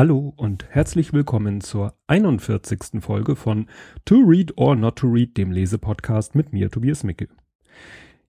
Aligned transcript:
Hallo 0.00 0.32
und 0.34 0.64
herzlich 0.70 1.12
willkommen 1.12 1.60
zur 1.60 1.92
41. 2.06 3.02
Folge 3.02 3.36
von 3.36 3.66
To 4.06 4.14
Read 4.14 4.56
or 4.56 4.74
Not 4.74 4.96
to 4.96 5.06
Read, 5.08 5.36
dem 5.36 5.52
Lesepodcast 5.52 6.34
mit 6.34 6.54
mir, 6.54 6.70
Tobias 6.70 7.04
Micke. 7.04 7.28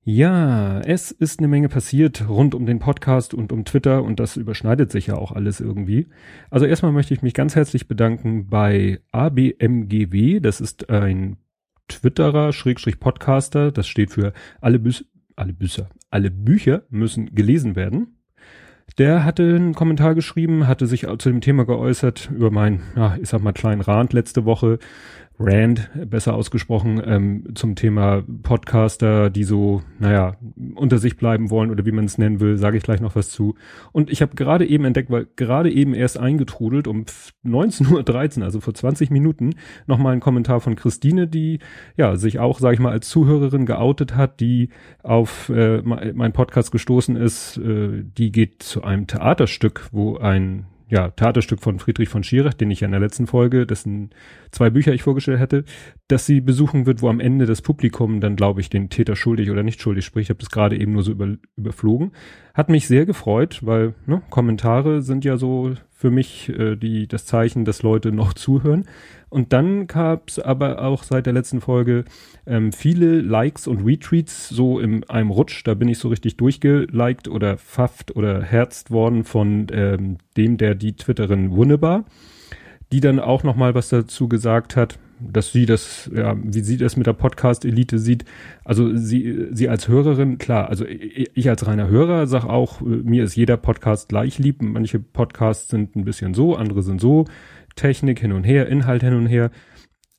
Ja, 0.03 0.81
es 0.81 1.11
ist 1.11 1.39
eine 1.39 1.47
Menge 1.47 1.69
passiert 1.69 2.27
rund 2.27 2.55
um 2.55 2.65
den 2.65 2.79
Podcast 2.79 3.33
und 3.33 3.53
um 3.53 3.63
Twitter 3.63 4.03
und 4.03 4.19
das 4.19 4.35
überschneidet 4.35 4.91
sich 4.91 5.07
ja 5.07 5.15
auch 5.15 5.31
alles 5.31 5.61
irgendwie. 5.61 6.07
Also 6.49 6.65
erstmal 6.65 6.91
möchte 6.91 7.13
ich 7.13 7.21
mich 7.21 7.33
ganz 7.33 7.55
herzlich 7.55 7.87
bedanken 7.87 8.47
bei 8.49 8.99
ABMGW, 9.13 10.41
das 10.41 10.59
ist 10.59 10.89
ein 10.89 11.37
Twitterer, 11.87 12.51
Schrägstrich 12.51 12.99
Podcaster, 12.99 13.71
das 13.71 13.87
steht 13.87 14.11
für 14.11 14.33
alle 14.59 14.77
Bücher, 14.77 15.05
alle 15.37 15.53
Bücher, 15.53 15.89
alle 16.09 16.31
Bücher 16.31 16.83
müssen 16.89 17.33
gelesen 17.33 17.77
werden. 17.77 18.17
Der 18.97 19.23
hatte 19.23 19.43
einen 19.43 19.73
Kommentar 19.73 20.15
geschrieben, 20.15 20.67
hatte 20.67 20.85
sich 20.85 21.01
zu 21.01 21.29
dem 21.29 21.41
Thema 21.41 21.65
geäußert 21.65 22.29
über 22.35 22.51
meinen, 22.51 22.81
ja, 22.95 23.15
ich 23.21 23.29
sag 23.29 23.41
mal, 23.41 23.53
kleinen 23.53 23.81
Rand 23.81 24.13
letzte 24.13 24.45
Woche, 24.45 24.79
Rand, 25.43 25.89
besser 26.09 26.33
ausgesprochen, 26.35 27.01
ähm, 27.05 27.43
zum 27.55 27.75
Thema 27.75 28.23
Podcaster, 28.43 29.29
die 29.29 29.43
so, 29.43 29.81
naja, 29.99 30.35
unter 30.75 30.97
sich 30.97 31.17
bleiben 31.17 31.49
wollen 31.49 31.71
oder 31.71 31.85
wie 31.85 31.91
man 31.91 32.05
es 32.05 32.17
nennen 32.17 32.39
will, 32.39 32.57
sage 32.57 32.77
ich 32.77 32.83
gleich 32.83 33.01
noch 33.01 33.15
was 33.15 33.29
zu. 33.29 33.55
Und 33.91 34.09
ich 34.09 34.21
habe 34.21 34.35
gerade 34.35 34.65
eben 34.65 34.85
entdeckt, 34.85 35.09
weil 35.09 35.27
gerade 35.35 35.71
eben 35.71 35.93
erst 35.93 36.17
eingetrudelt 36.17 36.87
um 36.87 37.05
19.13 37.45 38.39
Uhr, 38.39 38.43
also 38.43 38.59
vor 38.59 38.73
20 38.73 39.09
Minuten, 39.09 39.55
nochmal 39.87 40.13
ein 40.13 40.19
Kommentar 40.19 40.61
von 40.61 40.75
Christine, 40.75 41.27
die 41.27 41.59
ja 41.97 42.15
sich 42.15 42.39
auch, 42.39 42.59
sage 42.59 42.75
ich 42.75 42.79
mal, 42.79 42.91
als 42.91 43.09
Zuhörerin 43.09 43.65
geoutet 43.65 44.15
hat, 44.15 44.39
die 44.39 44.69
auf 45.03 45.49
äh, 45.49 45.81
mein 45.81 46.33
Podcast 46.33 46.71
gestoßen 46.71 47.15
ist. 47.15 47.57
Äh, 47.57 48.03
die 48.03 48.31
geht 48.31 48.63
zu 48.63 48.83
einem 48.83 49.07
Theaterstück, 49.07 49.89
wo 49.91 50.17
ein 50.17 50.65
ja, 50.91 51.09
Theaterstück 51.09 51.61
von 51.61 51.79
Friedrich 51.79 52.09
von 52.09 52.21
Schirach, 52.21 52.53
den 52.53 52.69
ich 52.69 52.81
ja 52.81 52.85
in 52.85 52.91
der 52.91 52.99
letzten 52.99 53.25
Folge, 53.25 53.65
dessen 53.65 54.09
zwei 54.51 54.69
Bücher 54.69 54.93
ich 54.93 55.03
vorgestellt 55.03 55.39
hätte, 55.39 55.63
dass 56.09 56.25
sie 56.25 56.41
besuchen 56.41 56.85
wird, 56.85 57.01
wo 57.01 57.07
am 57.07 57.21
Ende 57.21 57.45
das 57.45 57.61
Publikum 57.61 58.19
dann, 58.19 58.35
glaube 58.35 58.59
ich, 58.59 58.69
den 58.69 58.89
Täter 58.89 59.15
schuldig 59.15 59.49
oder 59.49 59.63
nicht 59.63 59.81
schuldig 59.81 60.03
spricht. 60.03 60.25
Ich 60.25 60.29
habe 60.31 60.41
das 60.41 60.49
gerade 60.49 60.77
eben 60.77 60.91
nur 60.91 61.03
so 61.03 61.13
über, 61.13 61.37
überflogen. 61.55 62.11
Hat 62.53 62.67
mich 62.67 62.89
sehr 62.89 63.05
gefreut, 63.05 63.61
weil 63.63 63.95
ne, 64.05 64.21
Kommentare 64.29 65.01
sind 65.01 65.23
ja 65.23 65.37
so 65.37 65.75
für 66.01 66.09
mich 66.09 66.49
äh, 66.49 66.75
die 66.75 67.07
das 67.07 67.27
Zeichen, 67.27 67.63
dass 67.63 67.83
Leute 67.83 68.11
noch 68.11 68.33
zuhören. 68.45 68.85
Und 69.29 69.53
dann 69.53 69.85
gab's 69.85 70.39
aber 70.39 70.81
auch 70.81 71.03
seit 71.03 71.27
der 71.27 71.33
letzten 71.33 71.61
Folge 71.61 72.05
ähm, 72.47 72.73
viele 72.73 73.21
Likes 73.21 73.67
und 73.67 73.85
Retweets 73.85 74.49
so 74.49 74.79
in 74.79 75.03
einem 75.05 75.29
Rutsch. 75.29 75.61
Da 75.63 75.75
bin 75.75 75.87
ich 75.87 75.99
so 75.99 76.09
richtig 76.09 76.37
durchgeliked 76.37 77.27
oder 77.27 77.57
fafft 77.57 78.15
oder 78.15 78.41
herzt 78.41 78.89
worden 78.89 79.23
von 79.23 79.67
ähm, 79.71 80.17
dem, 80.35 80.57
der 80.57 80.73
die 80.73 80.95
Twitterin 80.95 81.51
Wunnebar, 81.51 82.05
die 82.91 82.99
dann 82.99 83.19
auch 83.19 83.43
noch 83.43 83.55
mal 83.55 83.75
was 83.75 83.89
dazu 83.89 84.27
gesagt 84.27 84.75
hat, 84.75 84.97
dass 85.21 85.51
sie 85.51 85.65
das, 85.65 86.09
ja, 86.13 86.35
wie 86.41 86.61
sie 86.61 86.77
das 86.77 86.97
mit 86.97 87.07
der 87.07 87.13
Podcast-Elite 87.13 87.99
sieht. 87.99 88.25
Also 88.63 88.95
sie, 88.95 89.47
sie 89.51 89.69
als 89.69 89.87
Hörerin, 89.87 90.37
klar, 90.37 90.69
also 90.69 90.85
ich 90.85 91.49
als 91.49 91.65
reiner 91.67 91.87
Hörer 91.87 92.27
sag 92.27 92.45
auch, 92.45 92.81
mir 92.81 93.23
ist 93.23 93.35
jeder 93.35 93.57
Podcast 93.57 94.09
gleich 94.09 94.39
lieb. 94.39 94.61
Manche 94.61 94.99
Podcasts 94.99 95.69
sind 95.69 95.95
ein 95.95 96.05
bisschen 96.05 96.33
so, 96.33 96.55
andere 96.55 96.83
sind 96.83 97.01
so. 97.01 97.25
Technik 97.75 98.19
hin 98.19 98.31
und 98.31 98.43
her, 98.43 98.67
Inhalt 98.67 99.03
hin 99.03 99.13
und 99.13 99.27
her. 99.27 99.51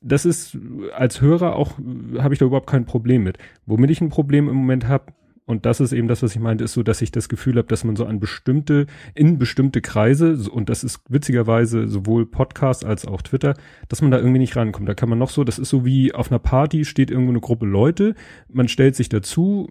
Das 0.01 0.25
ist 0.25 0.57
als 0.95 1.21
Hörer 1.21 1.55
auch, 1.55 1.77
habe 2.17 2.33
ich 2.33 2.39
da 2.39 2.45
überhaupt 2.45 2.69
kein 2.69 2.85
Problem 2.85 3.23
mit. 3.23 3.37
Womit 3.65 3.91
ich 3.91 4.01
ein 4.01 4.09
Problem 4.09 4.49
im 4.49 4.55
Moment 4.55 4.87
habe, 4.87 5.13
und 5.45 5.65
das 5.65 5.81
ist 5.81 5.91
eben 5.91 6.07
das, 6.07 6.23
was 6.23 6.35
ich 6.35 6.41
meinte, 6.41 6.63
ist 6.63 6.73
so, 6.73 6.83
dass 6.83 7.01
ich 7.01 7.11
das 7.11 7.27
Gefühl 7.27 7.57
habe, 7.57 7.67
dass 7.67 7.83
man 7.83 7.97
so 7.97 8.05
an 8.05 8.19
bestimmte, 8.19 8.87
in 9.13 9.37
bestimmte 9.37 9.81
Kreise, 9.81 10.37
und 10.49 10.69
das 10.69 10.83
ist 10.83 11.01
witzigerweise 11.09 11.87
sowohl 11.87 12.25
Podcast 12.25 12.85
als 12.85 13.05
auch 13.05 13.21
Twitter, 13.21 13.55
dass 13.89 14.01
man 14.01 14.11
da 14.11 14.17
irgendwie 14.17 14.39
nicht 14.39 14.55
rankommt. 14.55 14.87
Da 14.87 14.93
kann 14.93 15.09
man 15.09 15.19
noch 15.19 15.29
so, 15.29 15.43
das 15.43 15.59
ist 15.59 15.69
so 15.69 15.83
wie 15.83 16.13
auf 16.13 16.31
einer 16.31 16.39
Party 16.39 16.85
steht 16.85 17.11
irgendwo 17.11 17.31
eine 17.31 17.41
Gruppe 17.41 17.65
Leute, 17.65 18.15
man 18.47 18.69
stellt 18.69 18.95
sich 18.95 19.09
dazu, 19.09 19.69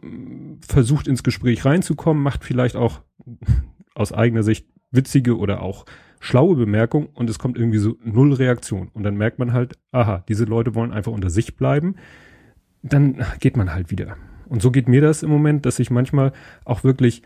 versucht 0.66 1.08
ins 1.08 1.22
Gespräch 1.22 1.64
reinzukommen, 1.64 2.22
macht 2.22 2.44
vielleicht 2.44 2.76
auch 2.76 3.00
aus 3.94 4.12
eigener 4.12 4.42
Sicht 4.42 4.66
witzige 4.90 5.38
oder 5.38 5.62
auch 5.62 5.86
schlaue 6.20 6.54
Bemerkung 6.54 7.06
und 7.06 7.30
es 7.30 7.38
kommt 7.38 7.56
irgendwie 7.56 7.78
so 7.78 7.96
null 8.04 8.34
Reaktion. 8.34 8.88
Und 8.92 9.04
dann 9.04 9.16
merkt 9.16 9.38
man 9.38 9.54
halt, 9.54 9.78
aha, 9.90 10.22
diese 10.28 10.44
Leute 10.44 10.74
wollen 10.74 10.92
einfach 10.92 11.12
unter 11.12 11.30
sich 11.30 11.56
bleiben. 11.56 11.96
Dann 12.82 13.24
geht 13.40 13.56
man 13.56 13.72
halt 13.72 13.90
wieder. 13.90 14.16
Und 14.52 14.60
so 14.60 14.70
geht 14.70 14.86
mir 14.86 15.00
das 15.00 15.22
im 15.22 15.30
Moment, 15.30 15.64
dass 15.64 15.78
ich 15.78 15.90
manchmal 15.90 16.32
auch 16.66 16.84
wirklich 16.84 17.22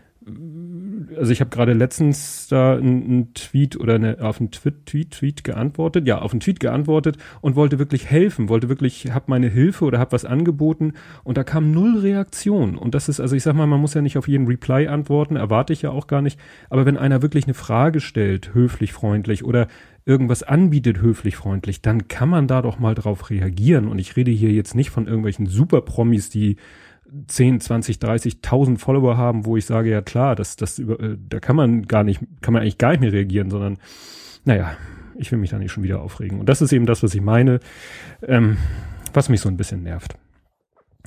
also 1.17 1.31
ich 1.31 1.39
habe 1.39 1.49
gerade 1.49 1.73
letztens 1.73 2.47
da 2.47 2.75
einen 2.75 3.33
Tweet 3.33 3.79
oder 3.79 3.95
eine, 3.95 4.17
auf 4.21 4.39
einen 4.39 4.51
Tweet, 4.51 4.85
Tweet, 4.85 5.11
Tweet 5.11 5.43
geantwortet, 5.43 6.07
ja, 6.07 6.19
auf 6.19 6.31
einen 6.31 6.39
Tweet 6.39 6.59
geantwortet 6.59 7.17
und 7.41 7.55
wollte 7.55 7.79
wirklich 7.79 8.09
helfen, 8.09 8.49
wollte 8.49 8.69
wirklich, 8.69 9.11
hab 9.13 9.27
meine 9.27 9.47
Hilfe 9.47 9.85
oder 9.85 9.99
hab 9.99 10.11
was 10.11 10.25
angeboten 10.25 10.93
und 11.23 11.37
da 11.37 11.43
kam 11.43 11.71
null 11.71 11.99
Reaktion. 11.99 12.77
Und 12.77 12.93
das 12.93 13.09
ist, 13.09 13.19
also 13.19 13.35
ich 13.35 13.43
sag 13.43 13.55
mal, 13.55 13.67
man 13.67 13.81
muss 13.81 13.93
ja 13.93 14.01
nicht 14.01 14.17
auf 14.17 14.27
jeden 14.27 14.47
Reply 14.47 14.87
antworten, 14.87 15.35
erwarte 15.35 15.73
ich 15.73 15.81
ja 15.81 15.91
auch 15.91 16.07
gar 16.07 16.21
nicht. 16.21 16.39
Aber 16.69 16.85
wenn 16.85 16.97
einer 16.97 17.21
wirklich 17.21 17.45
eine 17.45 17.53
Frage 17.53 17.99
stellt, 17.99 18.53
höflich, 18.53 18.93
freundlich 18.93 19.43
oder 19.43 19.67
irgendwas 20.05 20.43
anbietet, 20.43 21.01
höflich, 21.01 21.35
freundlich, 21.35 21.81
dann 21.81 22.07
kann 22.07 22.29
man 22.29 22.47
da 22.47 22.61
doch 22.61 22.79
mal 22.79 22.95
drauf 22.95 23.29
reagieren. 23.29 23.87
Und 23.87 23.99
ich 23.99 24.15
rede 24.15 24.31
hier 24.31 24.51
jetzt 24.51 24.75
nicht 24.75 24.89
von 24.89 25.05
irgendwelchen 25.05 25.47
Superpromis, 25.47 26.29
die 26.29 26.57
10, 27.27 27.61
20, 27.61 27.97
30.000 27.97 28.77
Follower 28.77 29.17
haben, 29.17 29.45
wo 29.45 29.57
ich 29.57 29.65
sage, 29.65 29.89
ja 29.89 30.01
klar, 30.01 30.35
das, 30.35 30.55
das 30.55 30.79
äh, 30.79 31.17
da 31.29 31.39
kann 31.39 31.55
man 31.55 31.83
gar 31.83 32.03
nicht, 32.03 32.21
kann 32.41 32.53
man 32.53 32.61
eigentlich 32.61 32.77
gar 32.77 32.91
nicht 32.91 33.01
mehr 33.01 33.13
reagieren, 33.13 33.49
sondern, 33.49 33.77
naja, 34.45 34.75
ich 35.15 35.31
will 35.31 35.39
mich 35.39 35.49
da 35.49 35.57
nicht 35.57 35.71
schon 35.71 35.83
wieder 35.83 36.01
aufregen. 36.01 36.39
Und 36.39 36.47
das 36.47 36.61
ist 36.61 36.71
eben 36.71 36.85
das, 36.85 37.03
was 37.03 37.13
ich 37.15 37.21
meine, 37.21 37.59
ähm, 38.21 38.57
was 39.13 39.29
mich 39.29 39.41
so 39.41 39.49
ein 39.49 39.57
bisschen 39.57 39.83
nervt. 39.83 40.15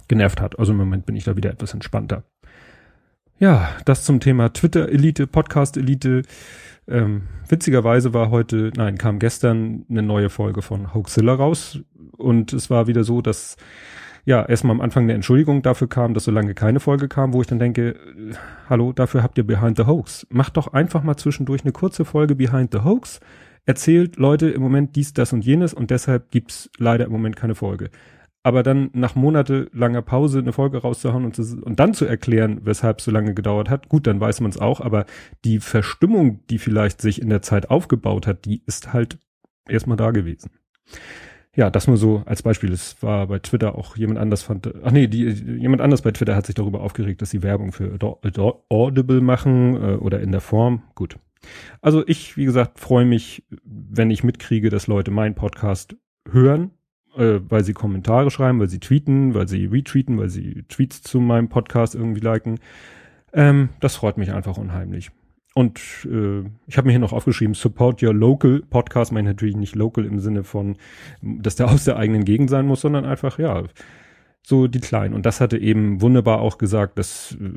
Genervt 0.08 0.40
hat. 0.40 0.58
Also 0.58 0.72
im 0.72 0.78
Moment 0.78 1.06
bin 1.06 1.16
ich 1.16 1.24
da 1.24 1.36
wieder 1.36 1.50
etwas 1.50 1.74
entspannter. 1.74 2.24
Ja, 3.38 3.70
das 3.84 4.04
zum 4.04 4.20
Thema 4.20 4.52
Twitter-Elite, 4.52 5.26
Podcast-Elite. 5.26 6.22
Ähm, 6.88 7.22
witzigerweise 7.48 8.12
war 8.12 8.30
heute, 8.30 8.72
nein, 8.76 8.98
kam 8.98 9.18
gestern 9.18 9.86
eine 9.88 10.02
neue 10.02 10.28
Folge 10.28 10.60
von 10.60 10.92
Hoaxilla 10.92 11.34
raus. 11.34 11.78
Und 12.16 12.52
es 12.52 12.68
war 12.68 12.86
wieder 12.86 13.04
so, 13.04 13.22
dass 13.22 13.56
ja, 14.24 14.44
erstmal 14.44 14.74
am 14.74 14.80
Anfang 14.80 15.04
eine 15.04 15.14
Entschuldigung 15.14 15.62
dafür 15.62 15.88
kam, 15.88 16.14
dass 16.14 16.24
so 16.24 16.30
lange 16.30 16.54
keine 16.54 16.80
Folge 16.80 17.08
kam, 17.08 17.32
wo 17.32 17.40
ich 17.40 17.46
dann 17.46 17.58
denke, 17.58 17.96
hallo, 18.68 18.92
dafür 18.92 19.22
habt 19.22 19.38
ihr 19.38 19.46
Behind 19.46 19.76
the 19.76 19.86
Hoax. 19.86 20.26
Macht 20.30 20.56
doch 20.56 20.72
einfach 20.72 21.02
mal 21.02 21.16
zwischendurch 21.16 21.62
eine 21.62 21.72
kurze 21.72 22.04
Folge 22.04 22.34
Behind 22.34 22.72
the 22.72 22.80
Hoax. 22.80 23.20
Erzählt 23.66 24.16
Leute 24.16 24.50
im 24.50 24.62
Moment 24.62 24.96
dies, 24.96 25.12
das 25.12 25.32
und 25.32 25.44
jenes 25.44 25.74
und 25.74 25.90
deshalb 25.90 26.30
gibt's 26.30 26.70
leider 26.78 27.04
im 27.06 27.12
Moment 27.12 27.36
keine 27.36 27.54
Folge. 27.54 27.90
Aber 28.42 28.62
dann 28.62 28.88
nach 28.94 29.16
monatelanger 29.16 30.00
Pause 30.00 30.38
eine 30.38 30.52
Folge 30.52 30.78
rauszuhauen 30.78 31.26
und, 31.26 31.36
zu, 31.36 31.60
und 31.62 31.78
dann 31.78 31.92
zu 31.92 32.06
erklären, 32.06 32.60
weshalb 32.64 32.98
es 32.98 33.04
so 33.04 33.10
lange 33.10 33.34
gedauert 33.34 33.68
hat, 33.68 33.90
gut, 33.90 34.06
dann 34.06 34.18
weiß 34.18 34.40
man 34.40 34.50
es 34.50 34.58
auch, 34.58 34.80
aber 34.80 35.04
die 35.44 35.60
Verstimmung, 35.60 36.40
die 36.48 36.58
vielleicht 36.58 37.02
sich 37.02 37.20
in 37.20 37.28
der 37.28 37.42
Zeit 37.42 37.68
aufgebaut 37.70 38.26
hat, 38.26 38.46
die 38.46 38.62
ist 38.64 38.94
halt 38.94 39.18
erstmal 39.68 39.98
da 39.98 40.10
gewesen 40.10 40.50
ja, 41.56 41.68
das 41.68 41.88
nur 41.88 41.96
so 41.96 42.22
als 42.26 42.42
Beispiel. 42.42 42.72
Es 42.72 43.02
war 43.02 43.26
bei 43.26 43.40
Twitter 43.40 43.74
auch 43.74 43.96
jemand 43.96 44.18
anders 44.18 44.42
fand, 44.42 44.72
ach 44.84 44.92
nee, 44.92 45.08
die, 45.08 45.24
jemand 45.24 45.82
anders 45.82 46.02
bei 46.02 46.12
Twitter 46.12 46.36
hat 46.36 46.46
sich 46.46 46.54
darüber 46.54 46.80
aufgeregt, 46.80 47.22
dass 47.22 47.30
sie 47.30 47.42
Werbung 47.42 47.72
für 47.72 47.98
Audible 48.68 49.20
machen 49.20 49.74
äh, 49.76 49.96
oder 49.96 50.20
in 50.20 50.30
der 50.30 50.40
Form. 50.40 50.82
Gut. 50.94 51.18
Also 51.80 52.06
ich, 52.06 52.36
wie 52.36 52.44
gesagt, 52.44 52.78
freue 52.78 53.04
mich, 53.04 53.44
wenn 53.64 54.10
ich 54.10 54.22
mitkriege, 54.22 54.70
dass 54.70 54.86
Leute 54.86 55.10
meinen 55.10 55.34
Podcast 55.34 55.96
hören, 56.30 56.70
äh, 57.16 57.40
weil 57.48 57.64
sie 57.64 57.72
Kommentare 57.72 58.30
schreiben, 58.30 58.60
weil 58.60 58.68
sie 58.68 58.78
tweeten, 58.80 59.34
weil 59.34 59.48
sie 59.48 59.66
retweeten, 59.66 60.18
weil 60.18 60.28
sie 60.28 60.64
Tweets 60.68 61.02
zu 61.02 61.20
meinem 61.20 61.48
Podcast 61.48 61.94
irgendwie 61.94 62.20
liken. 62.20 62.60
Ähm, 63.32 63.70
das 63.80 63.96
freut 63.96 64.18
mich 64.18 64.32
einfach 64.32 64.56
unheimlich. 64.56 65.10
Und 65.54 65.80
äh, 66.10 66.44
ich 66.66 66.76
habe 66.78 66.86
mir 66.86 66.92
hier 66.92 67.00
noch 67.00 67.12
aufgeschrieben, 67.12 67.54
support 67.54 68.02
your 68.02 68.14
local 68.14 68.62
Podcast, 68.70 69.12
meine 69.12 69.30
natürlich 69.30 69.56
nicht 69.56 69.74
local 69.74 70.04
im 70.04 70.20
Sinne 70.20 70.44
von, 70.44 70.76
dass 71.22 71.56
der 71.56 71.70
aus 71.70 71.84
der 71.84 71.96
eigenen 71.96 72.24
Gegend 72.24 72.50
sein 72.50 72.66
muss, 72.66 72.82
sondern 72.82 73.04
einfach, 73.04 73.38
ja, 73.38 73.64
so 74.42 74.68
die 74.68 74.80
Kleinen. 74.80 75.14
Und 75.14 75.26
das 75.26 75.40
hatte 75.40 75.58
eben 75.58 76.00
wunderbar 76.00 76.40
auch 76.40 76.58
gesagt, 76.58 76.98
dass 76.98 77.36
äh, 77.40 77.50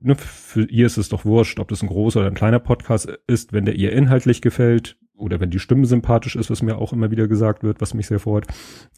ne, 0.00 0.16
für 0.16 0.68
ihr 0.68 0.86
ist 0.86 0.96
es 0.96 1.08
doch 1.08 1.24
wurscht, 1.24 1.58
ob 1.60 1.68
das 1.68 1.82
ein 1.82 1.88
großer 1.88 2.20
oder 2.20 2.28
ein 2.28 2.34
kleiner 2.34 2.58
Podcast 2.58 3.08
ist, 3.26 3.52
wenn 3.52 3.64
der 3.64 3.76
ihr 3.76 3.92
inhaltlich 3.92 4.42
gefällt 4.42 4.96
oder 5.16 5.40
wenn 5.40 5.50
die 5.50 5.58
Stimme 5.58 5.86
sympathisch 5.86 6.36
ist, 6.36 6.50
was 6.50 6.62
mir 6.62 6.76
auch 6.76 6.92
immer 6.92 7.10
wieder 7.10 7.28
gesagt 7.28 7.62
wird, 7.62 7.80
was 7.80 7.94
mich 7.94 8.06
sehr 8.06 8.20
freut, 8.20 8.46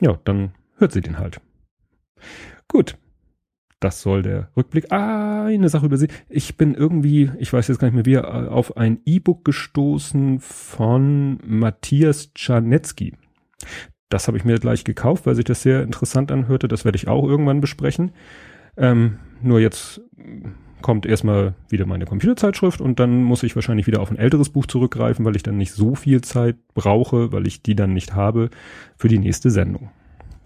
ja, 0.00 0.18
dann 0.24 0.52
hört 0.76 0.92
sie 0.92 1.00
den 1.00 1.18
halt. 1.18 1.40
Gut, 2.66 2.96
das 3.80 4.02
soll 4.02 4.22
der 4.22 4.50
Rückblick. 4.56 4.90
Ah, 4.92 5.46
eine 5.46 5.68
Sache 5.68 5.86
über 5.86 5.96
sie. 5.96 6.08
Ich 6.28 6.56
bin 6.56 6.74
irgendwie, 6.74 7.30
ich 7.38 7.52
weiß 7.52 7.68
jetzt 7.68 7.78
gar 7.78 7.86
nicht 7.90 7.94
mehr 7.94 8.06
wie, 8.06 8.18
auf 8.18 8.76
ein 8.76 9.00
E-Book 9.04 9.44
gestoßen 9.44 10.40
von 10.40 11.38
Matthias 11.46 12.32
Czarnecki. 12.34 13.14
Das 14.08 14.26
habe 14.26 14.36
ich 14.38 14.44
mir 14.44 14.58
gleich 14.58 14.84
gekauft, 14.84 15.26
weil 15.26 15.34
sich 15.34 15.44
das 15.44 15.62
sehr 15.62 15.82
interessant 15.82 16.32
anhörte. 16.32 16.66
Das 16.66 16.84
werde 16.84 16.96
ich 16.96 17.08
auch 17.08 17.24
irgendwann 17.24 17.60
besprechen. 17.60 18.12
Ähm, 18.76 19.18
nur 19.42 19.60
jetzt 19.60 20.00
kommt 20.82 21.06
erstmal 21.06 21.54
wieder 21.68 21.86
meine 21.86 22.06
Computerzeitschrift 22.06 22.80
und 22.80 23.00
dann 23.00 23.22
muss 23.22 23.42
ich 23.42 23.54
wahrscheinlich 23.54 23.86
wieder 23.86 24.00
auf 24.00 24.10
ein 24.10 24.18
älteres 24.18 24.50
Buch 24.50 24.66
zurückgreifen, 24.66 25.24
weil 25.24 25.36
ich 25.36 25.42
dann 25.42 25.56
nicht 25.56 25.72
so 25.72 25.94
viel 25.94 26.20
Zeit 26.20 26.56
brauche, 26.74 27.32
weil 27.32 27.46
ich 27.46 27.62
die 27.62 27.74
dann 27.74 27.92
nicht 27.92 28.14
habe 28.14 28.50
für 28.96 29.08
die 29.08 29.18
nächste 29.18 29.50
Sendung. 29.50 29.90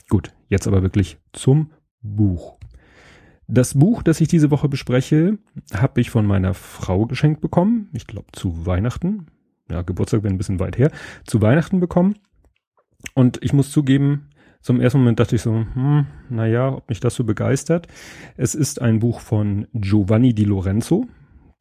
Gut, 0.09 0.33
jetzt 0.49 0.67
aber 0.67 0.83
wirklich 0.83 1.19
zum 1.33 1.71
Buch. 2.01 2.59
Das 3.53 3.75
Buch, 3.75 4.03
das 4.03 4.23
ich 4.23 4.29
diese 4.29 4.51
Woche 4.51 4.67
bespreche, 4.67 5.37
habe 5.75 6.01
ich 6.01 6.09
von 6.09 6.25
meiner 6.25 6.55
Frau 6.55 7.05
geschenkt 7.05 7.43
bekommen. 7.43 7.91
Ich 7.93 8.07
glaube 8.07 8.29
zu 8.33 8.65
Weihnachten. 8.65 9.27
Ja, 9.71 9.83
Geburtstag 9.83 10.23
wäre 10.23 10.33
ein 10.33 10.39
bisschen 10.39 10.59
weit 10.59 10.79
her. 10.79 10.91
Zu 11.27 11.43
Weihnachten 11.43 11.79
bekommen. 11.79 12.15
Und 13.13 13.41
ich 13.43 13.53
muss 13.53 13.71
zugeben, 13.71 14.31
zum 14.63 14.81
ersten 14.81 15.01
Moment 15.01 15.21
dachte 15.21 15.37
ich 15.37 15.43
so, 15.43 15.53
hm, 15.53 16.07
naja, 16.31 16.73
ob 16.73 16.89
mich 16.89 17.01
das 17.01 17.15
so 17.15 17.25
begeistert. 17.25 17.89
Es 18.39 18.55
ist 18.55 18.81
ein 18.81 19.01
Buch 19.01 19.21
von 19.21 19.67
Giovanni 19.75 20.33
Di 20.33 20.45
Lorenzo. 20.45 21.07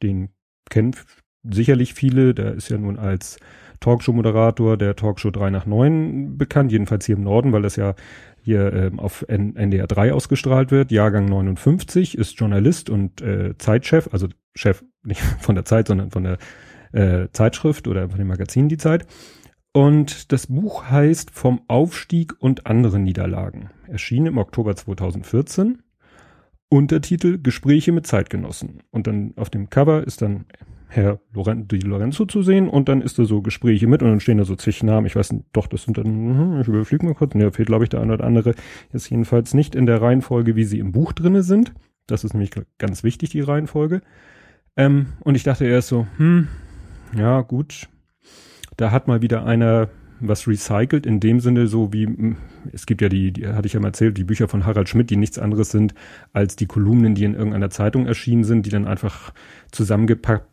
Den 0.01 0.29
kennen 0.69 0.95
sicherlich 1.43 1.93
viele. 1.93 2.33
Der 2.33 2.53
ist 2.53 2.69
ja 2.69 2.77
nun 2.77 2.99
als 2.99 3.37
Talkshow-Moderator 3.81 4.77
der 4.77 4.95
Talkshow 4.95 5.31
3 5.31 5.49
nach 5.49 5.65
9 5.65 6.37
bekannt, 6.37 6.71
jedenfalls 6.71 7.05
hier 7.05 7.17
im 7.17 7.23
Norden, 7.23 7.51
weil 7.51 7.63
das 7.63 7.75
ja 7.75 7.95
hier 8.41 8.71
ähm, 8.73 8.99
auf 8.99 9.25
N 9.27 9.55
NDR 9.55 9.87
3 9.87 10.13
ausgestrahlt 10.13 10.71
wird. 10.71 10.91
Jahrgang 10.91 11.25
59, 11.25 12.17
ist 12.17 12.39
Journalist 12.39 12.89
und 12.89 13.21
äh, 13.21 13.57
Zeitchef, 13.57 14.07
also 14.11 14.27
Chef 14.55 14.83
nicht 15.03 15.21
von 15.21 15.55
der 15.55 15.65
Zeit, 15.65 15.87
sondern 15.87 16.11
von 16.11 16.23
der 16.23 16.37
äh, 16.93 17.27
Zeitschrift 17.33 17.87
oder 17.87 18.09
von 18.09 18.17
dem 18.17 18.27
Magazin 18.27 18.69
Die 18.69 18.77
Zeit. 18.77 19.05
Und 19.73 20.31
das 20.31 20.47
Buch 20.47 20.89
heißt 20.89 21.31
Vom 21.31 21.61
Aufstieg 21.67 22.33
und 22.39 22.67
andere 22.67 22.99
Niederlagen. 22.99 23.69
Erschien 23.87 24.25
im 24.25 24.37
Oktober 24.37 24.75
2014. 24.75 25.81
Untertitel 26.69 27.37
Gespräche 27.41 27.91
mit 27.91 28.05
Zeitgenossen. 28.05 28.83
Und 28.91 29.07
dann 29.07 29.33
auf 29.37 29.49
dem 29.49 29.69
Cover 29.69 30.05
ist 30.05 30.21
dann 30.21 30.45
Herr 30.93 31.21
Loren 31.33 31.69
Di 31.69 31.79
Lorenzo 31.79 32.25
zu 32.25 32.43
sehen 32.43 32.67
und 32.67 32.89
dann 32.89 33.01
ist 33.01 33.17
da 33.17 33.23
so 33.23 33.41
Gespräche 33.41 33.87
mit 33.87 34.03
und 34.03 34.09
dann 34.09 34.19
stehen 34.19 34.37
da 34.37 34.43
so 34.43 34.57
zig 34.57 34.83
Namen. 34.83 35.07
Ich 35.07 35.15
weiß 35.15 35.31
nicht, 35.31 35.45
doch, 35.53 35.67
das 35.67 35.83
sind 35.83 35.97
dann, 35.97 36.05
hm, 36.05 36.59
ich 36.59 36.67
überfliege 36.67 37.05
mal 37.05 37.15
kurz. 37.15 37.33
Ne, 37.33 37.49
fehlt 37.53 37.67
glaube 37.69 37.85
ich 37.85 37.89
der 37.89 38.01
eine 38.01 38.13
oder 38.13 38.25
andere. 38.25 38.55
Jetzt 38.91 39.09
jedenfalls 39.09 39.53
nicht 39.53 39.73
in 39.73 39.85
der 39.85 40.01
Reihenfolge, 40.01 40.57
wie 40.57 40.65
sie 40.65 40.79
im 40.79 40.91
Buch 40.91 41.13
drinne 41.13 41.43
sind. 41.43 41.73
Das 42.07 42.25
ist 42.25 42.33
nämlich 42.33 42.51
ganz 42.77 43.05
wichtig, 43.05 43.29
die 43.29 43.39
Reihenfolge. 43.39 44.01
Ähm, 44.75 45.07
und 45.21 45.35
ich 45.35 45.43
dachte 45.43 45.65
erst 45.65 45.87
so, 45.87 46.07
hm, 46.17 46.49
ja 47.15 47.39
gut, 47.39 47.87
da 48.75 48.91
hat 48.91 49.07
mal 49.07 49.21
wieder 49.21 49.45
einer 49.45 49.87
was 50.19 50.45
recycelt, 50.45 51.05
in 51.05 51.21
dem 51.21 51.39
Sinne 51.39 51.67
so 51.67 51.93
wie, 51.93 52.05
hm, 52.05 52.35
es 52.73 52.85
gibt 52.85 53.01
ja 53.01 53.07
die, 53.07 53.31
die 53.31 53.47
hatte 53.47 53.65
ich 53.65 53.73
ja 53.73 53.79
mal 53.79 53.87
erzählt, 53.87 54.17
die 54.17 54.25
Bücher 54.25 54.49
von 54.49 54.65
Harald 54.65 54.89
Schmidt, 54.89 55.09
die 55.09 55.15
nichts 55.15 55.39
anderes 55.39 55.71
sind 55.71 55.93
als 56.33 56.57
die 56.57 56.67
Kolumnen, 56.67 57.15
die 57.15 57.23
in 57.23 57.33
irgendeiner 57.33 57.69
Zeitung 57.69 58.07
erschienen 58.07 58.43
sind, 58.43 58.65
die 58.65 58.69
dann 58.69 58.87
einfach 58.87 59.33
zusammengepackt 59.71 60.50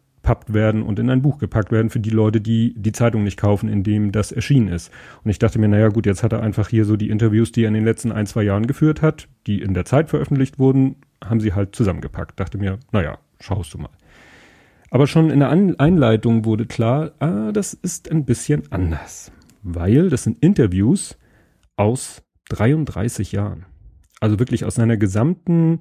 werden 0.49 0.82
und 0.82 0.99
in 0.99 1.09
ein 1.11 1.23
Buch 1.23 1.38
gepackt 1.38 1.73
werden 1.73 1.91
für 1.91 2.00
die 2.00 2.11
Leute, 2.11 2.41
die 2.41 2.75
die 2.76 2.93
Zeitung 2.93 3.25
nicht 3.25 3.38
kaufen, 3.38 3.69
in 3.69 3.82
dem 3.82 4.12
das 4.12 4.32
erschienen 4.32 4.69
ist. 4.69 4.91
Und 5.25 5.31
ich 5.31 5.38
dachte 5.38 5.59
mir, 5.59 5.69
naja 5.69 5.88
gut, 5.88 6.06
jetzt 6.06 6.23
hat 6.23 6.32
er 6.32 6.43
einfach 6.43 6.69
hier 6.69 6.85
so 6.85 6.97
die 6.97 7.09
Interviews, 7.09 7.53
die 7.53 7.65
er 7.65 7.69
in 7.69 7.75
den 7.75 7.85
letzten 7.85 8.12
ein, 8.12 8.26
zwei 8.26 8.43
Jahren 8.43 8.67
geführt 8.67 9.00
hat, 9.00 9.29
die 9.47 9.62
in 9.62 9.75
der 9.75 9.85
Zeit 9.85 10.11
veröffentlicht 10.11 10.59
wurden, 10.59 10.97
haben 11.25 11.41
sie 11.41 11.55
halt 11.55 11.75
zusammengepackt. 11.75 12.38
Dachte 12.38 12.59
mir, 12.59 12.79
naja, 12.93 13.19
schaust 13.41 13.73
du 13.75 13.79
mal. 13.79 13.91
Aber 14.91 15.06
schon 15.06 15.31
in 15.31 15.41
der 15.41 15.50
Einleitung 15.50 16.44
wurde 16.44 16.67
klar, 16.67 17.12
ah, 17.21 17.53
das 17.53 17.75
ist 17.75 18.11
ein 18.11 18.25
bisschen 18.25 18.62
anders. 18.71 19.32
Weil 19.62 20.09
das 20.09 20.25
sind 20.25 20.38
Interviews 20.43 21.19
aus 21.76 22.23
33 22.50 23.32
Jahren. 23.32 23.67
Also 24.21 24.38
wirklich 24.38 24.64
aus 24.64 24.76
seiner 24.76 24.97
gesamten, 24.97 25.81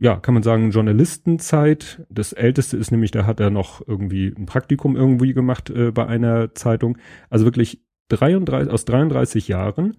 ja, 0.00 0.16
kann 0.16 0.34
man 0.34 0.42
sagen, 0.42 0.70
Journalistenzeit. 0.70 2.04
Das 2.08 2.32
älteste 2.32 2.76
ist 2.76 2.90
nämlich, 2.90 3.10
da 3.10 3.26
hat 3.26 3.40
er 3.40 3.50
noch 3.50 3.86
irgendwie 3.86 4.28
ein 4.28 4.46
Praktikum 4.46 4.96
irgendwie 4.96 5.34
gemacht 5.34 5.70
äh, 5.70 5.90
bei 5.90 6.06
einer 6.06 6.54
Zeitung. 6.54 6.98
Also 7.30 7.44
wirklich 7.44 7.82
33, 8.08 8.72
aus 8.72 8.84
33 8.84 9.48
Jahren 9.48 9.96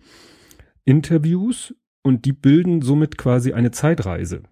Interviews 0.85 1.75
und 2.01 2.25
die 2.25 2.33
bilden 2.33 2.81
somit 2.81 3.17
quasi 3.17 3.53
eine 3.53 3.71
Zeitreise 3.71 4.43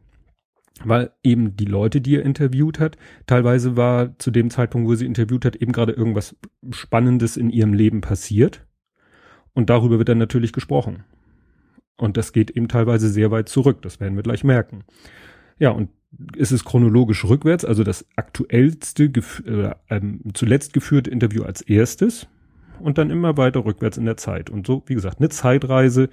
weil 0.83 1.11
eben 1.23 1.55
die 1.55 1.65
Leute, 1.65 2.01
die 2.01 2.15
er 2.15 2.23
interviewt 2.23 2.79
hat, 2.79 2.97
teilweise 3.25 3.75
war 3.77 4.17
zu 4.19 4.31
dem 4.31 4.49
Zeitpunkt, 4.49 4.87
wo 4.87 4.95
sie 4.95 5.05
interviewt 5.05 5.45
hat, 5.45 5.55
eben 5.55 5.71
gerade 5.71 5.93
irgendwas 5.93 6.35
Spannendes 6.71 7.37
in 7.37 7.49
ihrem 7.49 7.73
Leben 7.73 8.01
passiert. 8.01 8.65
Und 9.53 9.69
darüber 9.69 9.97
wird 9.97 10.09
dann 10.09 10.19
natürlich 10.19 10.53
gesprochen. 10.53 11.03
Und 11.97 12.15
das 12.15 12.31
geht 12.31 12.51
eben 12.51 12.67
teilweise 12.67 13.09
sehr 13.09 13.31
weit 13.31 13.49
zurück. 13.49 13.81
Das 13.81 13.99
werden 13.99 14.15
wir 14.15 14.23
gleich 14.23 14.43
merken. 14.43 14.83
Ja, 15.59 15.71
und 15.71 15.89
ist 16.35 16.51
es 16.51 16.63
chronologisch 16.63 17.25
rückwärts, 17.25 17.65
also 17.65 17.83
das 17.83 18.05
aktuellste, 18.15 19.05
äh, 19.05 19.71
ähm, 19.89 20.21
zuletzt 20.33 20.73
geführte 20.73 21.09
Interview 21.09 21.43
als 21.43 21.61
erstes 21.61 22.27
und 22.79 22.97
dann 22.97 23.09
immer 23.09 23.37
weiter 23.37 23.65
rückwärts 23.65 23.97
in 23.97 24.05
der 24.05 24.17
Zeit. 24.17 24.49
Und 24.49 24.65
so, 24.67 24.83
wie 24.85 24.95
gesagt, 24.95 25.19
eine 25.19 25.29
Zeitreise. 25.29 26.09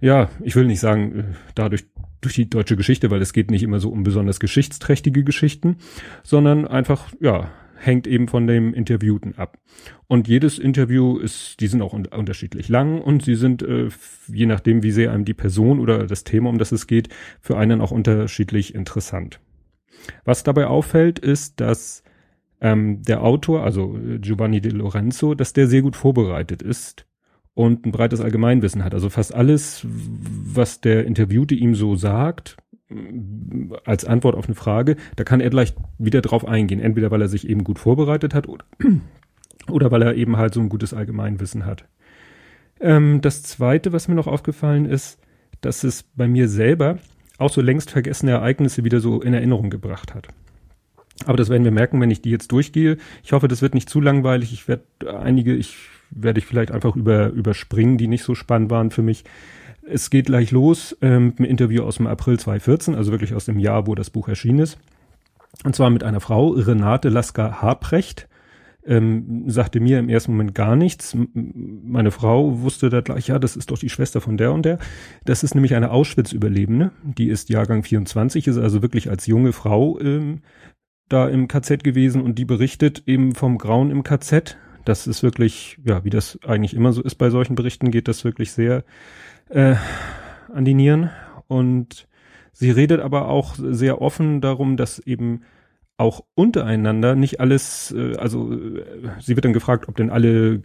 Ja, 0.00 0.28
ich 0.42 0.56
will 0.56 0.66
nicht 0.66 0.80
sagen, 0.80 1.18
äh, 1.18 1.24
dadurch 1.54 1.84
durch 2.20 2.34
die 2.34 2.48
deutsche 2.48 2.76
Geschichte, 2.76 3.10
weil 3.10 3.20
es 3.20 3.32
geht 3.32 3.50
nicht 3.50 3.62
immer 3.62 3.80
so 3.80 3.90
um 3.90 4.02
besonders 4.02 4.40
geschichtsträchtige 4.40 5.24
Geschichten, 5.24 5.76
sondern 6.22 6.66
einfach, 6.66 7.12
ja, 7.20 7.50
hängt 7.76 8.06
eben 8.06 8.28
von 8.28 8.46
dem 8.46 8.74
Interviewten 8.74 9.36
ab. 9.36 9.58
Und 10.06 10.28
jedes 10.28 10.58
Interview 10.58 11.18
ist, 11.18 11.60
die 11.60 11.66
sind 11.66 11.82
auch 11.82 11.92
un 11.92 12.06
unterschiedlich 12.06 12.68
lang 12.68 13.00
und 13.00 13.22
sie 13.22 13.34
sind, 13.34 13.62
äh, 13.62 13.88
je 14.28 14.46
nachdem, 14.46 14.82
wie 14.82 14.90
sehr 14.90 15.12
einem 15.12 15.24
die 15.24 15.34
Person 15.34 15.80
oder 15.80 16.06
das 16.06 16.24
Thema, 16.24 16.50
um 16.50 16.58
das 16.58 16.72
es 16.72 16.86
geht, 16.86 17.08
für 17.40 17.56
einen 17.56 17.80
auch 17.80 17.90
unterschiedlich 17.90 18.74
interessant. 18.74 19.40
Was 20.24 20.42
dabei 20.42 20.66
auffällt, 20.66 21.18
ist, 21.18 21.60
dass 21.60 22.02
ähm, 22.60 23.02
der 23.02 23.22
Autor, 23.22 23.64
also 23.64 23.98
Giovanni 24.20 24.60
De 24.60 24.72
Lorenzo, 24.72 25.34
dass 25.34 25.52
der 25.52 25.66
sehr 25.66 25.82
gut 25.82 25.96
vorbereitet 25.96 26.62
ist 26.62 27.06
und 27.54 27.86
ein 27.86 27.92
breites 27.92 28.20
Allgemeinwissen 28.20 28.84
hat. 28.84 28.94
Also 28.94 29.10
fast 29.10 29.34
alles, 29.34 29.86
was 29.86 30.80
der 30.80 31.06
Interviewte 31.06 31.54
ihm 31.54 31.74
so 31.74 31.94
sagt, 31.94 32.56
als 33.84 34.04
Antwort 34.04 34.34
auf 34.34 34.46
eine 34.46 34.54
Frage, 34.54 34.96
da 35.16 35.24
kann 35.24 35.40
er 35.40 35.50
gleich 35.50 35.74
wieder 35.98 36.20
drauf 36.20 36.46
eingehen. 36.46 36.80
Entweder 36.80 37.10
weil 37.10 37.22
er 37.22 37.28
sich 37.28 37.48
eben 37.48 37.64
gut 37.64 37.78
vorbereitet 37.78 38.34
hat 38.34 38.48
oder, 38.48 38.64
oder 39.70 39.90
weil 39.90 40.02
er 40.02 40.14
eben 40.14 40.36
halt 40.36 40.54
so 40.54 40.60
ein 40.60 40.68
gutes 40.68 40.94
Allgemeinwissen 40.94 41.66
hat. 41.66 41.84
Ähm, 42.80 43.20
das 43.20 43.42
zweite, 43.42 43.92
was 43.92 44.08
mir 44.08 44.14
noch 44.14 44.26
aufgefallen 44.26 44.86
ist, 44.86 45.18
dass 45.60 45.84
es 45.84 46.02
bei 46.02 46.28
mir 46.28 46.48
selber 46.48 46.98
auch 47.38 47.50
so 47.50 47.60
längst 47.60 47.90
vergessene 47.90 48.32
Ereignisse 48.32 48.84
wieder 48.84 49.00
so 49.00 49.20
in 49.20 49.34
Erinnerung 49.34 49.70
gebracht 49.70 50.14
hat. 50.14 50.28
Aber 51.26 51.36
das 51.36 51.48
werden 51.48 51.64
wir 51.64 51.70
merken, 51.70 52.00
wenn 52.00 52.10
ich 52.10 52.22
die 52.22 52.30
jetzt 52.30 52.50
durchgehe. 52.52 52.98
Ich 53.22 53.32
hoffe, 53.32 53.48
das 53.48 53.62
wird 53.62 53.74
nicht 53.74 53.88
zu 53.88 54.00
langweilig. 54.00 54.52
Ich 54.52 54.68
werde 54.68 54.84
einige, 55.20 55.54
ich 55.54 55.76
werde 56.10 56.38
ich 56.38 56.46
vielleicht 56.46 56.70
einfach 56.70 56.96
über, 56.96 57.28
überspringen, 57.30 57.98
die 57.98 58.08
nicht 58.08 58.24
so 58.24 58.34
spannend 58.34 58.70
waren 58.70 58.90
für 58.90 59.02
mich. 59.02 59.24
Es 59.86 60.10
geht 60.10 60.26
gleich 60.26 60.50
los 60.50 60.96
ähm, 61.02 61.26
mit 61.26 61.38
einem 61.38 61.50
Interview 61.50 61.82
aus 61.82 61.96
dem 61.96 62.06
April 62.06 62.38
2014, 62.38 62.94
also 62.94 63.10
wirklich 63.12 63.34
aus 63.34 63.44
dem 63.44 63.58
Jahr, 63.58 63.86
wo 63.86 63.94
das 63.94 64.10
Buch 64.10 64.28
erschienen 64.28 64.60
ist. 64.60 64.78
Und 65.62 65.74
zwar 65.76 65.90
mit 65.90 66.02
einer 66.02 66.20
Frau, 66.20 66.48
Renate 66.48 67.08
Lasker 67.08 67.62
Haprecht. 67.62 68.28
Ähm, 68.86 69.44
sagte 69.46 69.80
mir 69.80 69.98
im 69.98 70.10
ersten 70.10 70.32
Moment 70.32 70.54
gar 70.54 70.76
nichts. 70.76 71.16
Meine 71.32 72.10
Frau 72.10 72.60
wusste 72.60 72.90
da 72.90 73.00
gleich, 73.00 73.28
ja, 73.28 73.38
das 73.38 73.56
ist 73.56 73.70
doch 73.70 73.78
die 73.78 73.88
Schwester 73.88 74.20
von 74.20 74.36
der 74.36 74.52
und 74.52 74.66
der. 74.66 74.78
Das 75.24 75.42
ist 75.42 75.54
nämlich 75.54 75.74
eine 75.74 75.90
Auschwitz-Überlebende. 75.90 76.90
Die 77.02 77.28
ist 77.28 77.48
Jahrgang 77.48 77.82
24, 77.82 78.46
ist 78.46 78.58
also 78.58 78.82
wirklich 78.82 79.08
als 79.08 79.26
junge 79.26 79.52
Frau 79.52 79.98
ähm, 80.00 80.42
da 81.08 81.28
im 81.28 81.48
KZ 81.48 81.82
gewesen 81.82 82.20
und 82.20 82.38
die 82.38 82.44
berichtet 82.44 83.04
eben 83.06 83.34
vom 83.34 83.56
Grauen 83.56 83.90
im 83.90 84.02
KZ 84.02 84.58
das 84.84 85.06
ist 85.06 85.22
wirklich, 85.22 85.78
ja, 85.84 86.04
wie 86.04 86.10
das 86.10 86.38
eigentlich 86.46 86.74
immer 86.74 86.92
so 86.92 87.02
ist 87.02 87.14
bei 87.16 87.30
solchen 87.30 87.54
Berichten, 87.54 87.90
geht 87.90 88.08
das 88.08 88.24
wirklich 88.24 88.52
sehr 88.52 88.84
äh, 89.48 89.76
an 90.52 90.64
die 90.64 90.74
Nieren. 90.74 91.10
Und 91.48 92.06
sie 92.52 92.70
redet 92.70 93.00
aber 93.00 93.28
auch 93.28 93.54
sehr 93.56 94.00
offen 94.00 94.40
darum, 94.40 94.76
dass 94.76 94.98
eben 94.98 95.42
auch 95.96 96.24
untereinander 96.34 97.14
nicht 97.14 97.38
alles, 97.38 97.94
äh, 97.96 98.16
also 98.16 98.52
äh, 98.52 98.84
sie 99.20 99.36
wird 99.36 99.44
dann 99.44 99.52
gefragt, 99.52 99.88
ob 99.88 99.96
denn 99.96 100.10
alle 100.10 100.60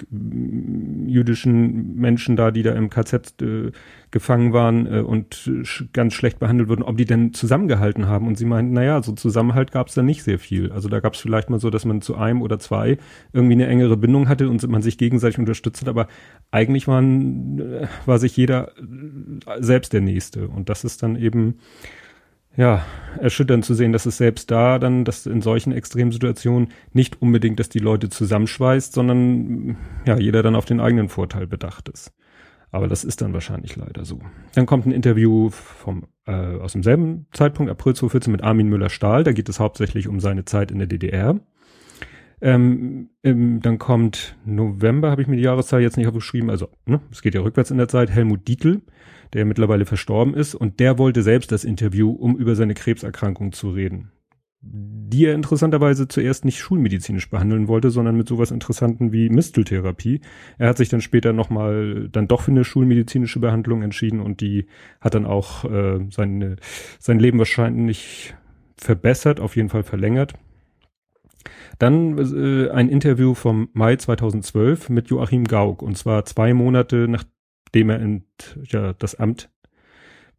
jüdischen 1.06 1.96
Menschen 1.96 2.36
da, 2.36 2.50
die 2.50 2.64
da 2.64 2.72
im 2.74 2.90
KZ 2.90 3.40
äh, 3.42 3.72
gefangen 4.10 4.54
waren 4.54 4.88
äh, 4.88 5.02
und 5.02 5.52
ganz 5.94 6.16
schlecht 6.16 6.40
behandelt 6.40 6.68
wurden, 6.68 6.82
ob 6.82 6.98
die 6.98 7.06
denn 7.06 7.34
zusammengehalten 7.34 8.08
haben. 8.08 8.26
Und 8.26 8.40
sie 8.40 8.46
meint, 8.46 8.72
naja, 8.72 9.04
so 9.04 9.12
Zusammenhalt 9.12 9.72
gab 9.72 9.90
es 9.90 9.94
da 9.94 10.02
nicht 10.02 10.24
sehr 10.24 10.40
viel. 10.40 10.72
Also 10.72 10.90
da 10.90 11.00
gab 11.00 11.14
es 11.14 11.20
vielleicht 11.20 11.52
mal 11.52 11.60
so, 11.60 11.70
dass 11.70 11.86
man 11.86 12.02
zu 12.02 12.16
einem 12.16 12.42
oder 12.42 12.58
zwei 12.58 12.98
irgendwie 13.32 13.54
eine 13.54 13.68
engere 13.68 13.98
Bindung 13.98 14.30
hatte 14.30 14.50
und 14.50 14.68
man 14.68 14.82
sich 14.82 14.98
gegenseitig 14.98 15.38
unterstützt 15.38 15.82
hat, 15.82 15.90
aber 15.90 16.08
eigentlich 16.50 16.88
waren, 16.88 17.60
äh, 17.60 17.88
war 18.08 18.18
sich 18.18 18.36
jeder 18.36 18.72
selbst 19.60 19.94
der 19.94 20.02
Nächste. 20.02 20.48
Und 20.48 20.70
das 20.70 20.84
ist 20.84 21.04
dann 21.04 21.16
eben 21.16 21.60
ja, 22.60 22.86
erschütternd 23.22 23.64
zu 23.64 23.74
sehen, 23.74 23.94
dass 23.94 24.06
es 24.06 24.18
selbst 24.18 24.52
da 24.52 24.80
dann, 24.80 25.06
dass 25.06 25.26
in 25.26 25.42
solchen 25.42 25.72
Extremsituationen 25.72 26.68
nicht 26.92 27.22
unbedingt, 27.22 27.58
dass 27.58 27.70
die 27.70 27.80
Leute 27.80 28.10
zusammenschweißt, 28.10 28.92
sondern 28.92 29.78
ja, 30.06 30.18
jeder 30.18 30.44
dann 30.44 30.58
auf 30.58 30.66
den 30.66 30.82
eigenen 30.82 31.08
Vorteil 31.08 31.48
bedacht 31.48 31.88
ist. 31.88 32.12
Aber 32.70 32.90
das 32.90 33.06
ist 33.06 33.22
dann 33.22 33.32
wahrscheinlich 33.34 33.78
leider 33.78 34.04
so. 34.04 34.20
Dann 34.56 34.66
kommt 34.66 34.86
ein 34.86 34.92
Interview 34.92 35.50
vom, 35.52 36.08
äh, 36.28 36.34
aus 36.34 36.74
demselben 36.74 37.28
Zeitpunkt, 37.32 37.72
April 37.72 37.96
2014, 37.96 38.32
mit 38.34 38.44
Armin 38.44 38.68
Müller-Stahl. 38.68 39.24
Da 39.24 39.32
geht 39.32 39.48
es 39.48 39.62
hauptsächlich 39.62 40.10
um 40.10 40.20
seine 40.20 40.44
Zeit 40.44 40.70
in 40.70 40.80
der 40.80 40.88
DDR. 40.88 41.40
Ähm, 42.42 43.10
ähm, 43.24 43.62
dann 43.62 43.80
kommt 43.80 44.36
November, 44.44 45.12
habe 45.12 45.22
ich 45.22 45.30
mir 45.30 45.38
die 45.38 45.44
Jahreszahl 45.44 45.82
jetzt 45.82 45.96
nicht 45.96 46.08
aufgeschrieben, 46.08 46.50
also 46.50 46.70
ne, 46.86 47.02
es 47.12 47.22
geht 47.22 47.36
ja 47.36 47.42
rückwärts 47.42 47.72
in 47.72 47.78
der 47.78 47.90
Zeit, 47.90 48.10
Helmut 48.10 48.48
Dietl, 48.48 48.82
der 49.34 49.46
mittlerweile 49.46 49.86
verstorben 49.86 50.34
ist, 50.34 50.56
und 50.56 50.80
der 50.80 50.98
wollte 50.98 51.22
selbst 51.22 51.52
das 51.52 51.64
Interview, 51.64 52.12
um 52.12 52.38
über 52.38 52.56
seine 52.56 52.74
Krebserkrankung 52.74 53.52
zu 53.52 53.70
reden 53.70 54.12
die 54.62 55.26
er 55.26 55.36
interessanterweise 55.36 56.08
zuerst 56.08 56.44
nicht 56.44 56.60
schulmedizinisch 56.60 57.30
behandeln 57.30 57.68
wollte, 57.68 57.92
sondern 57.92 58.18
mit 58.18 58.28
sowas 58.28 58.52
Interessanten 58.52 59.14
wie 59.14 59.30
Misteltherapie. 59.30 60.22
Er 60.58 60.70
hat 60.70 60.78
sich 60.78 60.90
dann 60.90 61.02
später 61.02 61.32
nochmal 61.32 62.10
dann 62.12 62.28
doch 62.28 62.42
für 62.42 62.52
eine 62.52 62.66
schulmedizinische 62.66 63.40
Behandlung 63.40 63.82
entschieden 63.82 64.20
und 64.20 64.42
die 64.42 64.68
hat 65.00 65.16
dann 65.16 65.26
auch 65.26 65.64
äh, 65.66 66.00
seine, 66.12 66.58
sein 67.00 67.20
Leben 67.20 67.40
wahrscheinlich 67.40 68.36
verbessert, 68.78 69.40
auf 69.40 69.56
jeden 69.56 69.70
Fall 69.70 69.84
verlängert. 69.84 70.34
Dann 71.80 72.18
äh, 72.18 72.70
ein 72.70 72.90
Interview 72.90 73.34
vom 73.34 73.70
Mai 73.72 73.96
2012 73.96 74.90
mit 74.90 75.10
Joachim 75.10 75.46
Gauck 75.46 75.82
und 75.82 75.98
zwar 75.98 76.26
zwei 76.26 76.54
Monate 76.54 77.08
nachdem 77.70 77.90
er 77.92 78.00
in, 78.00 78.24
ja, 78.66 78.94
das 78.94 79.14
Amt 79.14 79.50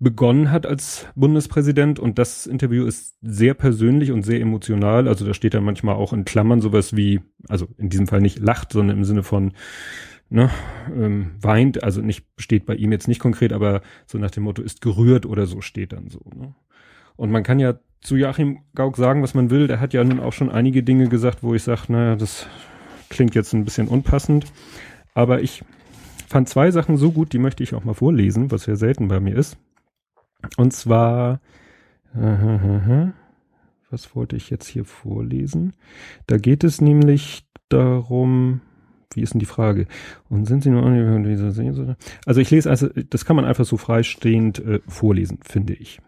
begonnen 0.00 0.50
hat 0.50 0.66
als 0.66 1.06
Bundespräsident 1.14 2.00
und 2.00 2.18
das 2.18 2.46
Interview 2.46 2.86
ist 2.86 3.16
sehr 3.22 3.54
persönlich 3.54 4.10
und 4.10 4.22
sehr 4.24 4.40
emotional. 4.40 5.06
Also 5.06 5.24
da 5.24 5.32
steht 5.32 5.54
dann 5.54 5.62
manchmal 5.62 5.94
auch 5.94 6.12
in 6.12 6.24
Klammern 6.24 6.60
sowas 6.60 6.96
wie, 6.96 7.20
also 7.48 7.68
in 7.76 7.88
diesem 7.88 8.08
Fall 8.08 8.20
nicht 8.20 8.40
lacht, 8.40 8.72
sondern 8.72 8.96
im 8.96 9.04
Sinne 9.04 9.22
von 9.22 9.52
ne, 10.28 10.50
ähm, 10.92 11.32
weint, 11.40 11.84
also 11.84 12.00
nicht 12.00 12.26
steht 12.36 12.66
bei 12.66 12.74
ihm 12.74 12.90
jetzt 12.90 13.06
nicht 13.06 13.20
konkret, 13.20 13.52
aber 13.52 13.82
so 14.06 14.18
nach 14.18 14.32
dem 14.32 14.42
Motto 14.42 14.62
ist 14.62 14.80
gerührt 14.80 15.24
oder 15.24 15.46
so 15.46 15.60
steht 15.60 15.92
dann 15.92 16.08
so. 16.08 16.20
Ne? 16.34 16.54
Und 17.14 17.30
man 17.30 17.44
kann 17.44 17.60
ja 17.60 17.78
zu 18.00 18.16
Joachim 18.16 18.60
Gauck 18.74 18.96
sagen, 18.96 19.22
was 19.22 19.34
man 19.34 19.50
will. 19.50 19.68
Der 19.68 19.78
hat 19.78 19.92
ja 19.92 20.02
nun 20.02 20.18
auch 20.18 20.32
schon 20.32 20.50
einige 20.50 20.82
Dinge 20.82 21.08
gesagt, 21.08 21.44
wo 21.44 21.54
ich 21.54 21.62
sage, 21.62 21.92
naja, 21.92 22.16
das 22.16 22.48
klingt 23.08 23.36
jetzt 23.36 23.52
ein 23.52 23.64
bisschen 23.64 23.86
unpassend. 23.86 24.46
Aber 25.14 25.42
ich 25.42 25.62
fand 26.30 26.48
zwei 26.48 26.70
Sachen 26.70 26.96
so 26.96 27.10
gut, 27.10 27.32
die 27.32 27.38
möchte 27.38 27.64
ich 27.64 27.74
auch 27.74 27.84
mal 27.84 27.94
vorlesen, 27.94 28.52
was 28.52 28.66
ja 28.66 28.76
selten 28.76 29.08
bei 29.08 29.18
mir 29.18 29.36
ist. 29.36 29.58
Und 30.56 30.72
zwar, 30.72 31.40
was 32.14 34.14
wollte 34.14 34.36
ich 34.36 34.48
jetzt 34.48 34.68
hier 34.68 34.84
vorlesen? 34.84 35.74
Da 36.28 36.38
geht 36.38 36.62
es 36.62 36.80
nämlich 36.80 37.44
darum, 37.68 38.60
wie 39.12 39.22
ist 39.22 39.34
denn 39.34 39.40
die 39.40 39.46
Frage? 39.46 39.86
Und 40.28 40.46
sind 40.46 40.62
Sie 40.62 40.70
nur 40.70 40.84
Also 42.26 42.40
ich 42.40 42.50
lese 42.50 42.70
also, 42.70 42.88
das 42.88 43.24
kann 43.24 43.34
man 43.34 43.44
einfach 43.44 43.64
so 43.64 43.76
freistehend 43.76 44.60
äh, 44.60 44.80
vorlesen, 44.86 45.40
finde 45.42 45.74
ich. 45.74 46.00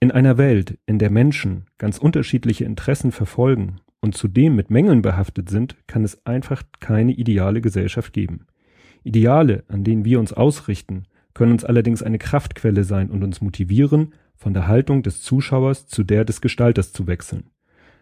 In 0.00 0.10
einer 0.10 0.36
Welt, 0.36 0.78
in 0.84 0.98
der 0.98 1.10
Menschen 1.10 1.64
ganz 1.78 1.96
unterschiedliche 1.96 2.66
Interessen 2.66 3.10
verfolgen 3.10 3.80
und 4.00 4.14
zudem 4.14 4.54
mit 4.54 4.68
Mängeln 4.68 5.00
behaftet 5.00 5.48
sind, 5.48 5.76
kann 5.86 6.04
es 6.04 6.26
einfach 6.26 6.62
keine 6.78 7.12
ideale 7.12 7.62
Gesellschaft 7.62 8.12
geben. 8.12 8.46
Ideale, 9.04 9.64
an 9.68 9.84
denen 9.84 10.04
wir 10.04 10.18
uns 10.18 10.32
ausrichten, 10.32 11.04
können 11.34 11.52
uns 11.52 11.64
allerdings 11.64 12.02
eine 12.02 12.18
Kraftquelle 12.18 12.84
sein 12.84 13.10
und 13.10 13.22
uns 13.22 13.40
motivieren, 13.40 14.14
von 14.36 14.52
der 14.52 14.66
Haltung 14.66 15.02
des 15.02 15.22
Zuschauers 15.22 15.86
zu 15.86 16.02
der 16.02 16.24
des 16.24 16.40
Gestalters 16.40 16.92
zu 16.92 17.06
wechseln. 17.06 17.50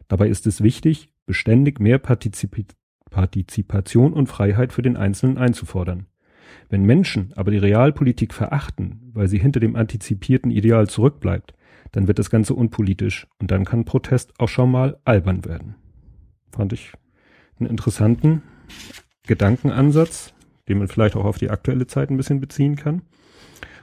Dabei 0.08 0.28
ist 0.28 0.46
es 0.46 0.62
wichtig, 0.62 1.12
beständig 1.26 1.78
mehr 1.78 1.98
Partizip 1.98 2.74
Partizipation 3.10 4.14
und 4.14 4.26
Freiheit 4.28 4.72
für 4.72 4.82
den 4.82 4.96
Einzelnen 4.96 5.36
einzufordern. 5.36 6.06
Wenn 6.70 6.84
Menschen 6.84 7.32
aber 7.36 7.50
die 7.50 7.58
Realpolitik 7.58 8.32
verachten, 8.32 9.10
weil 9.12 9.28
sie 9.28 9.38
hinter 9.38 9.60
dem 9.60 9.76
antizipierten 9.76 10.50
Ideal 10.50 10.88
zurückbleibt, 10.88 11.54
dann 11.92 12.08
wird 12.08 12.18
das 12.18 12.30
Ganze 12.30 12.54
unpolitisch 12.54 13.26
und 13.38 13.50
dann 13.50 13.64
kann 13.64 13.84
Protest 13.84 14.32
auch 14.40 14.48
schon 14.48 14.70
mal 14.70 14.98
albern 15.04 15.44
werden. 15.44 15.74
Fand 16.50 16.72
ich 16.72 16.92
einen 17.60 17.68
interessanten 17.68 18.42
Gedankenansatz, 19.26 20.32
den 20.68 20.78
man 20.78 20.88
vielleicht 20.88 21.16
auch 21.16 21.24
auf 21.24 21.38
die 21.38 21.50
aktuelle 21.50 21.86
Zeit 21.86 22.10
ein 22.10 22.16
bisschen 22.16 22.40
beziehen 22.40 22.76
kann. 22.76 23.02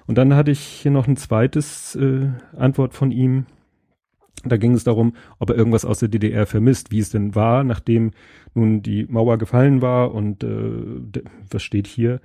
Und 0.07 0.17
dann 0.17 0.35
hatte 0.35 0.51
ich 0.51 0.59
hier 0.59 0.91
noch 0.91 1.07
ein 1.07 1.17
zweites 1.17 1.95
äh, 1.95 2.29
Antwort 2.57 2.93
von 2.93 3.11
ihm. 3.11 3.45
Da 4.43 4.57
ging 4.57 4.73
es 4.73 4.83
darum, 4.83 5.13
ob 5.37 5.49
er 5.49 5.55
irgendwas 5.55 5.85
aus 5.85 5.99
der 5.99 6.09
DDR 6.09 6.45
vermisst, 6.45 6.91
wie 6.91 6.99
es 6.99 7.09
denn 7.09 7.35
war, 7.35 7.63
nachdem 7.63 8.11
nun 8.53 8.81
die 8.81 9.05
Mauer 9.05 9.37
gefallen 9.37 9.81
war 9.81 10.13
und 10.13 10.43
äh, 10.43 11.21
was 11.51 11.61
steht 11.61 11.87
hier? 11.87 12.21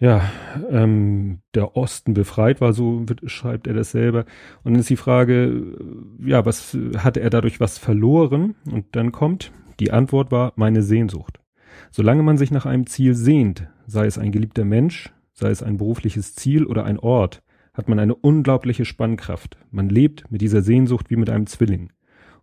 Ja, 0.00 0.30
ähm, 0.70 1.40
der 1.54 1.76
Osten 1.76 2.14
befreit 2.14 2.62
war, 2.62 2.72
so 2.72 3.04
schreibt 3.26 3.66
er 3.66 3.74
das 3.74 3.90
selber. 3.90 4.24
Und 4.64 4.72
dann 4.72 4.80
ist 4.80 4.88
die 4.88 4.96
Frage, 4.96 5.76
ja, 6.24 6.46
was 6.46 6.76
hatte 6.96 7.20
er 7.20 7.28
dadurch 7.28 7.60
was 7.60 7.76
verloren? 7.76 8.54
Und 8.70 8.96
dann 8.96 9.12
kommt, 9.12 9.52
die 9.78 9.90
Antwort 9.90 10.32
war 10.32 10.54
meine 10.56 10.82
Sehnsucht. 10.82 11.38
Solange 11.90 12.22
man 12.22 12.38
sich 12.38 12.50
nach 12.50 12.66
einem 12.66 12.86
Ziel 12.86 13.14
sehnt, 13.14 13.68
sei 13.86 14.06
es 14.06 14.18
ein 14.18 14.32
geliebter 14.32 14.64
Mensch, 14.64 15.12
sei 15.32 15.50
es 15.50 15.62
ein 15.62 15.78
berufliches 15.78 16.34
Ziel 16.34 16.66
oder 16.66 16.84
ein 16.84 16.98
Ort, 16.98 17.42
hat 17.72 17.88
man 17.88 17.98
eine 17.98 18.14
unglaubliche 18.14 18.84
Spannkraft. 18.84 19.58
Man 19.70 19.88
lebt 19.88 20.30
mit 20.30 20.40
dieser 20.40 20.62
Sehnsucht 20.62 21.10
wie 21.10 21.16
mit 21.16 21.30
einem 21.30 21.46
Zwilling. 21.46 21.92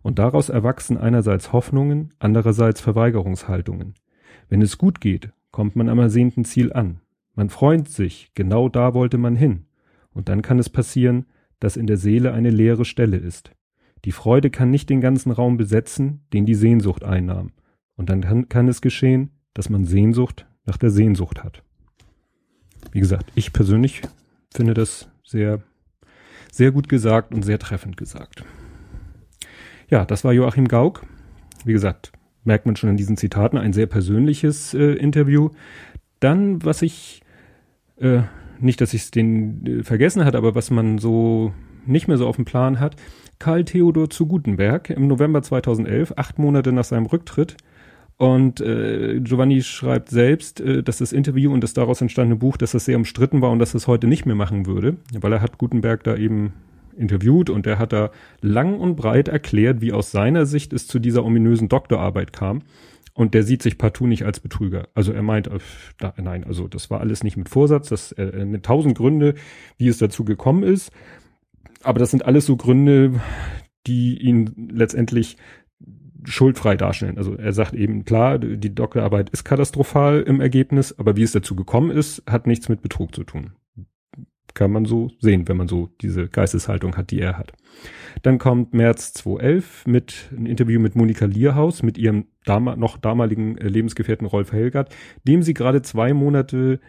Und 0.02 0.18
daraus 0.18 0.48
erwachsen 0.48 0.96
einerseits 0.96 1.52
Hoffnungen, 1.52 2.14
andererseits 2.18 2.80
Verweigerungshaltungen. 2.80 3.94
Wenn 4.48 4.62
es 4.62 4.78
gut 4.78 5.00
geht, 5.00 5.30
kommt 5.50 5.76
man 5.76 5.88
am 5.88 5.98
ersehnten 5.98 6.44
Ziel 6.44 6.72
an. 6.72 7.00
Man 7.34 7.50
freut 7.50 7.88
sich, 7.88 8.30
genau 8.34 8.68
da 8.68 8.94
wollte 8.94 9.18
man 9.18 9.36
hin. 9.36 9.66
Und 10.10 10.28
dann 10.28 10.42
kann 10.42 10.58
es 10.58 10.68
passieren, 10.68 11.26
dass 11.60 11.76
in 11.76 11.86
der 11.86 11.96
Seele 11.96 12.32
eine 12.32 12.50
leere 12.50 12.84
Stelle 12.84 13.16
ist. 13.16 13.52
Die 14.04 14.12
Freude 14.12 14.50
kann 14.50 14.70
nicht 14.70 14.90
den 14.90 15.00
ganzen 15.00 15.32
Raum 15.32 15.56
besetzen, 15.56 16.22
den 16.32 16.46
die 16.46 16.54
Sehnsucht 16.54 17.04
einnahm. 17.04 17.52
Und 17.98 18.08
dann 18.08 18.22
kann, 18.22 18.48
kann 18.48 18.68
es 18.68 18.80
geschehen, 18.80 19.32
dass 19.52 19.68
man 19.68 19.84
Sehnsucht 19.84 20.46
nach 20.64 20.78
der 20.78 20.90
Sehnsucht 20.90 21.44
hat 21.44 21.62
wie 22.92 23.00
gesagt, 23.00 23.30
ich 23.34 23.52
persönlich 23.52 24.02
finde 24.54 24.74
das 24.74 25.08
sehr, 25.24 25.60
sehr 26.50 26.72
gut 26.72 26.88
gesagt 26.88 27.34
und 27.34 27.42
sehr 27.42 27.58
treffend 27.58 27.96
gesagt. 27.96 28.44
Ja, 29.88 30.04
das 30.04 30.24
war 30.24 30.32
Joachim 30.32 30.68
Gauck. 30.68 31.06
Wie 31.64 31.72
gesagt, 31.72 32.12
merkt 32.44 32.66
man 32.66 32.76
schon 32.76 32.90
in 32.90 32.96
diesen 32.96 33.16
Zitaten 33.16 33.58
ein 33.58 33.72
sehr 33.72 33.86
persönliches 33.86 34.74
äh, 34.74 34.92
Interview. 34.92 35.50
Dann, 36.20 36.64
was 36.64 36.82
ich, 36.82 37.22
äh, 37.96 38.22
nicht, 38.60 38.80
dass 38.80 38.94
ich 38.94 39.02
es 39.02 39.10
den 39.10 39.66
äh, 39.66 39.82
vergessen 39.82 40.24
hat, 40.24 40.34
aber 40.34 40.54
was 40.54 40.70
man 40.70 40.98
so 40.98 41.52
nicht 41.86 42.08
mehr 42.08 42.18
so 42.18 42.26
auf 42.26 42.36
dem 42.36 42.44
Plan 42.44 42.80
hat, 42.80 42.96
Karl 43.38 43.64
Theodor 43.64 44.10
zu 44.10 44.26
Gutenberg 44.26 44.90
im 44.90 45.06
November 45.06 45.42
2011, 45.42 46.14
acht 46.16 46.38
Monate 46.38 46.72
nach 46.72 46.84
seinem 46.84 47.06
Rücktritt, 47.06 47.56
und 48.18 48.60
äh, 48.60 49.20
Giovanni 49.20 49.62
schreibt 49.62 50.10
selbst, 50.10 50.60
äh, 50.60 50.82
dass 50.82 50.98
das 50.98 51.12
Interview 51.12 51.52
und 51.52 51.62
das 51.62 51.72
daraus 51.72 52.00
entstandene 52.00 52.36
Buch, 52.36 52.56
dass 52.56 52.72
das 52.72 52.84
sehr 52.84 52.96
umstritten 52.96 53.40
war 53.40 53.50
und 53.50 53.60
dass 53.60 53.70
es 53.70 53.82
das 53.82 53.86
heute 53.86 54.08
nicht 54.08 54.26
mehr 54.26 54.34
machen 54.34 54.66
würde, 54.66 54.96
weil 55.12 55.32
er 55.32 55.40
hat 55.40 55.56
Gutenberg 55.56 56.02
da 56.02 56.16
eben 56.16 56.52
interviewt 56.96 57.48
und 57.48 57.64
er 57.68 57.78
hat 57.78 57.92
da 57.92 58.10
lang 58.40 58.80
und 58.80 58.96
breit 58.96 59.28
erklärt, 59.28 59.80
wie 59.80 59.92
aus 59.92 60.10
seiner 60.10 60.46
Sicht 60.46 60.72
es 60.72 60.88
zu 60.88 60.98
dieser 60.98 61.24
ominösen 61.24 61.68
Doktorarbeit 61.68 62.32
kam. 62.32 62.62
Und 63.14 63.34
der 63.34 63.44
sieht 63.44 63.62
sich 63.62 63.78
partout 63.78 64.06
nicht 64.06 64.24
als 64.24 64.40
Betrüger. 64.40 64.88
Also 64.94 65.12
er 65.12 65.22
meint, 65.22 65.46
äh, 65.46 65.58
da, 65.98 66.12
nein, 66.16 66.42
also 66.42 66.66
das 66.66 66.90
war 66.90 67.00
alles 67.00 67.22
nicht 67.22 67.36
mit 67.36 67.48
Vorsatz, 67.48 67.88
das 67.88 68.10
äh, 68.12 68.58
tausend 68.60 68.96
Gründe, 68.96 69.34
wie 69.76 69.86
es 69.86 69.98
dazu 69.98 70.24
gekommen 70.24 70.64
ist. 70.64 70.90
Aber 71.84 72.00
das 72.00 72.10
sind 72.10 72.24
alles 72.24 72.46
so 72.46 72.56
Gründe, 72.56 73.20
die 73.86 74.20
ihn 74.20 74.70
letztendlich 74.72 75.36
schuldfrei 76.28 76.76
darstellen. 76.76 77.18
Also 77.18 77.34
er 77.34 77.52
sagt 77.52 77.74
eben, 77.74 78.04
klar, 78.04 78.38
die 78.38 78.74
Doktorarbeit 78.74 79.30
ist 79.30 79.44
katastrophal 79.44 80.22
im 80.22 80.40
Ergebnis, 80.40 80.98
aber 80.98 81.16
wie 81.16 81.22
es 81.22 81.32
dazu 81.32 81.56
gekommen 81.56 81.90
ist, 81.90 82.22
hat 82.28 82.46
nichts 82.46 82.68
mit 82.68 82.82
Betrug 82.82 83.14
zu 83.14 83.24
tun. 83.24 83.52
Kann 84.54 84.72
man 84.72 84.84
so 84.84 85.10
sehen, 85.20 85.46
wenn 85.46 85.56
man 85.56 85.68
so 85.68 85.88
diese 86.00 86.28
Geisteshaltung 86.28 86.96
hat, 86.96 87.10
die 87.10 87.20
er 87.20 87.38
hat. 87.38 87.52
Dann 88.22 88.38
kommt 88.38 88.74
März 88.74 89.12
2011 89.12 89.86
mit 89.86 90.30
ein 90.36 90.46
Interview 90.46 90.80
mit 90.80 90.96
Monika 90.96 91.26
Lierhaus, 91.26 91.82
mit 91.82 91.96
ihrem 91.96 92.26
dam 92.44 92.64
noch 92.78 92.96
damaligen 92.96 93.56
äh, 93.58 93.68
Lebensgefährten 93.68 94.26
Rolf 94.26 94.52
Helgert, 94.52 94.94
dem 95.24 95.42
sie 95.42 95.54
gerade 95.54 95.82
zwei 95.82 96.12
Monate 96.12 96.80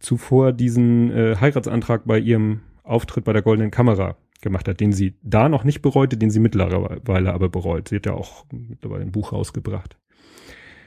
zuvor 0.00 0.52
diesen 0.52 1.10
äh, 1.10 1.36
Heiratsantrag 1.40 2.04
bei 2.04 2.18
ihrem 2.18 2.60
Auftritt 2.82 3.24
bei 3.24 3.32
der 3.32 3.42
Goldenen 3.42 3.70
Kamera 3.70 4.16
gemacht 4.44 4.68
hat, 4.68 4.78
den 4.78 4.92
sie 4.92 5.18
da 5.22 5.48
noch 5.48 5.64
nicht 5.64 5.82
bereute, 5.82 6.16
den 6.16 6.30
sie 6.30 6.38
mittlerweile 6.38 7.32
aber 7.32 7.48
bereut. 7.48 7.88
Sie 7.88 7.96
hat 7.96 8.06
ja 8.06 8.12
auch 8.12 8.44
mittlerweile 8.52 9.02
ein 9.02 9.10
Buch 9.10 9.32
rausgebracht. 9.32 9.98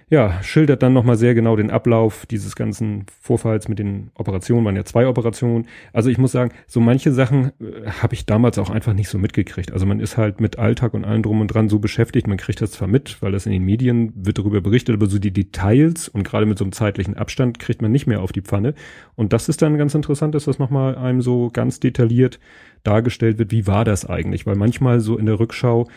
Ja, 0.10 0.42
schildert 0.42 0.84
dann 0.84 0.94
nochmal 0.94 1.18
sehr 1.18 1.36
genau 1.36 1.58
den 1.58 1.70
Ablauf 1.70 2.26
dieses 2.26 2.56
ganzen 2.56 3.06
Vorfalls 3.20 3.68
mit 3.68 3.78
den 3.78 4.10
Operationen, 4.16 4.64
waren 4.64 4.78
ja 4.78 4.86
zwei 4.86 5.06
Operationen. 5.06 5.68
Also 5.92 6.10
ich 6.10 6.18
muss 6.18 6.32
sagen, 6.32 6.54
so 6.66 6.80
manche 6.80 7.12
Sachen 7.12 7.52
äh, 7.60 7.90
habe 8.02 8.14
ich 8.14 8.26
damals 8.26 8.58
auch 8.58 8.70
einfach 8.70 8.94
nicht 8.94 9.10
so 9.10 9.18
mitgekriegt. 9.18 9.74
Also 9.74 9.86
man 9.86 10.00
ist 10.00 10.16
halt 10.16 10.40
mit 10.40 10.58
Alltag 10.60 10.94
und 10.94 11.04
allem 11.04 11.24
drum 11.24 11.42
und 11.42 11.48
dran 11.48 11.68
so 11.68 11.80
beschäftigt, 11.80 12.26
man 12.28 12.38
kriegt 12.38 12.62
das 12.62 12.72
zwar 12.72 12.88
mit, 12.88 13.22
weil 13.22 13.34
das 13.34 13.46
in 13.46 13.52
den 13.52 13.64
Medien 13.64 14.14
wird 14.16 14.38
darüber 14.38 14.62
berichtet, 14.62 14.96
aber 14.96 15.08
so 15.08 15.20
die 15.20 15.32
Details 15.32 16.08
und 16.08 16.24
gerade 16.24 16.46
mit 16.46 16.58
so 16.58 16.64
einem 16.64 16.72
zeitlichen 16.72 17.18
Abstand 17.18 17.60
kriegt 17.60 17.82
man 17.82 17.92
nicht 17.92 18.08
mehr 18.08 18.22
auf 18.22 18.32
die 18.32 18.42
Pfanne. 18.42 18.76
Und 19.16 19.34
das 19.34 19.50
ist 19.50 19.62
dann 19.62 19.78
ganz 19.78 19.94
interessant, 19.94 20.36
dass 20.36 20.46
das 20.46 20.58
nochmal 20.58 20.96
einem 20.96 21.22
so 21.22 21.50
ganz 21.52 21.82
detailliert 21.82 22.40
dargestellt 22.84 23.38
wird, 23.38 23.52
wie 23.52 23.68
war 23.68 23.84
das 23.84 24.06
eigentlich? 24.06 24.46
Weil 24.46 24.56
manchmal 24.56 25.02
so 25.02 25.18
in 25.18 25.26
der 25.26 25.40
Rückschau 25.40 25.88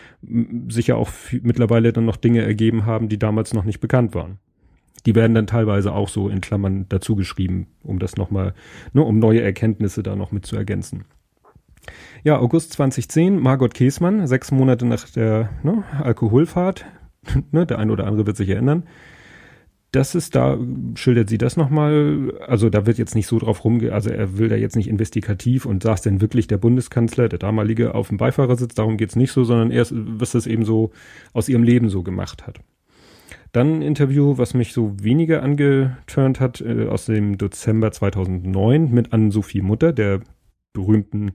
sich 0.67 0.87
ja 0.87 0.95
auch 0.95 1.09
mittlerweile 1.41 1.93
dann 1.93 2.05
noch 2.05 2.17
Dinge 2.17 2.41
ergeben 2.41 2.85
haben, 2.85 3.07
die 3.07 3.17
damals 3.17 3.53
noch 3.53 3.63
nicht 3.63 3.79
bekannt 3.79 4.00
waren. 4.13 4.39
Die 5.05 5.15
werden 5.15 5.33
dann 5.33 5.47
teilweise 5.47 5.93
auch 5.93 6.09
so 6.09 6.29
in 6.29 6.41
Klammern 6.41 6.85
dazu 6.89 7.15
geschrieben, 7.15 7.67
um 7.83 7.99
das 7.99 8.17
nochmal, 8.17 8.53
ne, 8.93 9.01
um 9.01 9.17
neue 9.19 9.41
Erkenntnisse 9.41 10.03
da 10.03 10.15
noch 10.15 10.31
mit 10.31 10.45
zu 10.45 10.55
ergänzen. 10.55 11.05
Ja, 12.23 12.37
August 12.37 12.73
2010, 12.73 13.39
Margot 13.39 13.73
Käßmann, 13.73 14.27
sechs 14.27 14.51
Monate 14.51 14.85
nach 14.85 15.09
der 15.09 15.49
ne, 15.63 15.83
Alkoholfahrt, 15.99 16.85
ne, 17.51 17.65
der 17.65 17.79
eine 17.79 17.91
oder 17.91 18.05
andere 18.05 18.27
wird 18.27 18.37
sich 18.37 18.49
erinnern, 18.49 18.83
das 19.91 20.15
ist 20.15 20.35
da, 20.35 20.57
schildert 20.95 21.29
sie 21.29 21.37
das 21.37 21.57
nochmal, 21.57 22.33
also 22.47 22.69
da 22.69 22.85
wird 22.85 22.97
jetzt 22.97 23.13
nicht 23.13 23.27
so 23.27 23.39
drauf 23.39 23.65
rumge, 23.65 23.91
also 23.91 24.09
er 24.09 24.37
will 24.37 24.47
da 24.47 24.55
jetzt 24.55 24.77
nicht 24.77 24.87
investigativ 24.87 25.65
und 25.65 25.83
saß 25.83 26.01
denn 26.01 26.21
wirklich 26.21 26.47
der 26.47 26.57
Bundeskanzler, 26.57 27.27
der 27.27 27.39
damalige, 27.39 27.93
auf 27.93 28.07
dem 28.07 28.17
Beifahrersitz, 28.17 28.73
darum 28.73 28.95
geht's 28.95 29.17
nicht 29.17 29.33
so, 29.33 29.43
sondern 29.43 29.69
erst, 29.69 29.93
was 29.93 30.31
das 30.31 30.47
eben 30.47 30.63
so 30.63 30.91
aus 31.33 31.49
ihrem 31.49 31.63
Leben 31.63 31.89
so 31.89 32.03
gemacht 32.03 32.47
hat. 32.47 32.61
Dann 33.51 33.79
ein 33.79 33.81
Interview, 33.81 34.37
was 34.37 34.53
mich 34.53 34.73
so 34.73 34.95
weniger 35.01 35.43
angeturnt 35.43 36.39
hat, 36.39 36.61
äh, 36.61 36.87
aus 36.87 37.05
dem 37.05 37.37
Dezember 37.37 37.91
2009 37.91 38.91
mit 38.91 39.11
Anne-Sophie 39.11 39.61
Mutter, 39.61 39.91
der 39.91 40.21
berühmten 40.73 41.33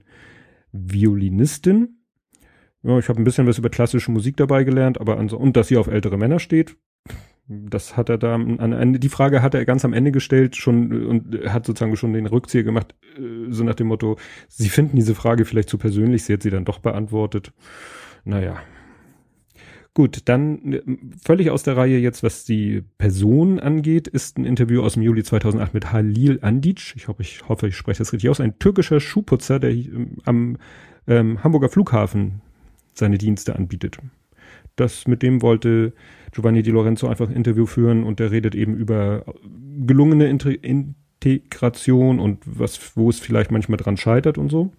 Violinistin. 0.71 1.99
Ja, 2.81 2.97
ich 2.97 3.09
habe 3.09 3.21
ein 3.21 3.23
bisschen 3.23 3.47
was 3.47 3.57
über 3.57 3.69
klassische 3.69 4.11
Musik 4.11 4.37
dabei 4.37 4.63
gelernt, 4.63 4.99
aber 4.99 5.17
und 5.17 5.57
dass 5.57 5.67
sie 5.67 5.77
auf 5.77 5.87
ältere 5.87 6.17
Männer 6.17 6.39
steht, 6.39 6.77
das 7.47 7.95
hat 7.95 8.09
er 8.09 8.17
da 8.17 8.35
an 8.35 8.99
die 8.99 9.09
Frage 9.09 9.41
hat 9.41 9.53
er 9.53 9.63
ganz 9.65 9.85
am 9.85 9.93
Ende 9.93 10.11
gestellt 10.11 10.57
schon 10.57 11.05
und 11.07 11.45
hat 11.47 11.65
sozusagen 11.65 11.95
schon 11.95 12.13
den 12.13 12.25
Rückzieher 12.25 12.63
gemacht, 12.63 12.95
äh, 13.17 13.51
so 13.51 13.63
nach 13.63 13.75
dem 13.75 13.87
Motto, 13.87 14.17
Sie 14.47 14.69
finden 14.69 14.97
diese 14.97 15.15
Frage 15.15 15.45
vielleicht 15.45 15.69
zu 15.69 15.77
persönlich, 15.77 16.23
sie 16.23 16.33
hat 16.33 16.43
sie 16.43 16.49
dann 16.49 16.65
doch 16.65 16.79
beantwortet. 16.79 17.53
Naja. 18.25 18.57
Gut, 19.97 20.21
dann 20.25 20.73
äh, 20.73 20.81
völlig 21.25 21.49
aus 21.49 21.63
der 21.63 21.75
Reihe 21.75 21.97
jetzt, 21.97 22.21
was 22.21 22.45
die 22.45 22.83
Person 22.99 23.59
angeht, 23.59 24.07
ist 24.07 24.37
ein 24.37 24.45
Interview 24.45 24.83
aus 24.83 24.93
dem 24.93 25.01
Juli 25.01 25.23
2008 25.23 25.73
mit 25.73 25.91
Halil 25.91 26.37
Andic. 26.43 26.93
Ich 26.95 27.07
hoffe, 27.07 27.23
ich 27.23 27.49
hoffe, 27.49 27.67
ich 27.67 27.75
spreche 27.75 27.97
das 27.97 28.13
richtig 28.13 28.29
aus. 28.29 28.39
Ein 28.39 28.59
türkischer 28.59 28.99
Schuhputzer, 28.99 29.57
der 29.57 29.75
am 30.25 30.57
ähm, 31.07 31.43
Hamburger 31.43 31.69
Flughafen 31.69 32.41
seine 32.93 33.17
Dienste 33.17 33.55
anbietet. 33.55 33.97
Das 34.75 35.07
mit 35.07 35.23
dem 35.23 35.41
wollte 35.41 35.93
Giovanni 36.31 36.61
Di 36.61 36.69
Lorenzo 36.69 37.07
einfach 37.07 37.27
ein 37.27 37.35
Interview 37.35 37.65
führen 37.65 38.03
und 38.03 38.19
der 38.19 38.29
redet 38.29 38.53
eben 38.53 38.75
über 38.75 39.25
gelungene 39.79 40.29
Integration 40.29 42.19
und 42.19 42.43
was, 42.45 42.95
wo 42.95 43.09
es 43.09 43.19
vielleicht 43.19 43.49
manchmal 43.49 43.77
dran 43.77 43.97
scheitert 43.97 44.37
und 44.37 44.49
so. 44.49 44.71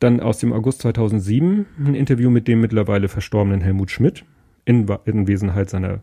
Dann 0.00 0.20
aus 0.20 0.38
dem 0.38 0.52
August 0.52 0.80
2007 0.82 1.66
ein 1.84 1.94
Interview 1.94 2.30
mit 2.30 2.48
dem 2.48 2.60
mittlerweile 2.60 3.08
verstorbenen 3.08 3.60
Helmut 3.60 3.90
Schmidt 3.90 4.24
in, 4.64 4.88
Wesenheit 4.88 5.70
seiner 5.70 6.00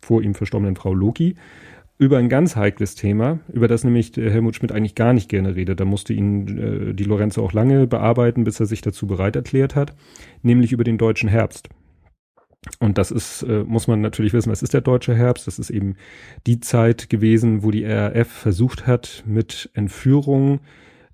vor 0.00 0.22
ihm 0.22 0.34
verstorbenen 0.34 0.76
Frau 0.76 0.94
Loki 0.94 1.36
über 1.98 2.18
ein 2.18 2.28
ganz 2.28 2.56
heikles 2.56 2.94
Thema, 2.94 3.38
über 3.52 3.68
das 3.68 3.84
nämlich 3.84 4.12
Helmut 4.16 4.56
Schmidt 4.56 4.72
eigentlich 4.72 4.94
gar 4.94 5.12
nicht 5.12 5.28
gerne 5.28 5.54
redet. 5.54 5.80
Da 5.80 5.84
musste 5.84 6.12
ihn 6.12 6.58
äh, 6.58 6.94
die 6.94 7.04
Lorenzo 7.04 7.44
auch 7.44 7.52
lange 7.52 7.86
bearbeiten, 7.86 8.44
bis 8.44 8.60
er 8.60 8.66
sich 8.66 8.80
dazu 8.80 9.06
bereit 9.06 9.36
erklärt 9.36 9.76
hat, 9.76 9.94
nämlich 10.42 10.72
über 10.72 10.84
den 10.84 10.98
deutschen 10.98 11.28
Herbst. 11.28 11.68
Und 12.80 12.98
das 12.98 13.10
ist, 13.10 13.42
äh, 13.42 13.64
muss 13.64 13.88
man 13.88 14.00
natürlich 14.00 14.32
wissen, 14.32 14.50
es 14.50 14.62
ist 14.62 14.74
der 14.74 14.80
deutsche 14.80 15.14
Herbst. 15.14 15.46
Das 15.46 15.58
ist 15.58 15.70
eben 15.70 15.96
die 16.46 16.60
Zeit 16.60 17.08
gewesen, 17.08 17.62
wo 17.62 17.70
die 17.70 17.84
RAF 17.84 18.28
versucht 18.28 18.86
hat, 18.86 19.22
mit 19.26 19.70
Entführung, 19.74 20.60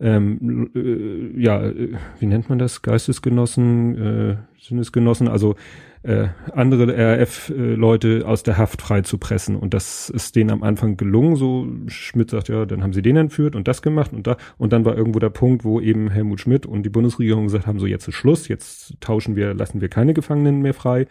ähm, 0.00 0.70
äh, 0.74 1.40
ja, 1.40 1.60
äh, 1.62 1.94
wie 2.18 2.26
nennt 2.26 2.48
man 2.48 2.58
das? 2.58 2.82
Geistesgenossen, 2.82 3.98
äh, 3.98 4.36
Sinnesgenossen, 4.60 5.28
also 5.28 5.56
äh, 6.04 6.28
andere 6.52 6.96
RAF-Leute 6.96 8.22
aus 8.26 8.44
der 8.44 8.56
Haft 8.56 8.82
freizupressen. 8.82 9.56
Und 9.56 9.74
das 9.74 10.08
ist 10.08 10.36
denen 10.36 10.50
am 10.50 10.62
Anfang 10.62 10.96
gelungen. 10.96 11.36
So 11.36 11.66
Schmidt 11.88 12.30
sagt, 12.30 12.48
ja, 12.48 12.64
dann 12.64 12.82
haben 12.82 12.92
sie 12.92 13.02
den 13.02 13.16
entführt 13.16 13.56
und 13.56 13.66
das 13.66 13.82
gemacht 13.82 14.12
und 14.12 14.26
da. 14.26 14.36
Und 14.56 14.72
dann 14.72 14.84
war 14.84 14.96
irgendwo 14.96 15.18
der 15.18 15.30
Punkt, 15.30 15.64
wo 15.64 15.80
eben 15.80 16.10
Helmut 16.10 16.40
Schmidt 16.40 16.66
und 16.66 16.84
die 16.84 16.90
Bundesregierung 16.90 17.44
gesagt 17.44 17.66
haben, 17.66 17.80
so 17.80 17.86
jetzt 17.86 18.06
ist 18.06 18.14
Schluss, 18.14 18.46
jetzt 18.46 19.00
tauschen 19.00 19.34
wir, 19.34 19.54
lassen 19.54 19.80
wir 19.80 19.88
keine 19.88 20.14
Gefangenen 20.14 20.62
mehr 20.62 20.74
frei 20.74 21.06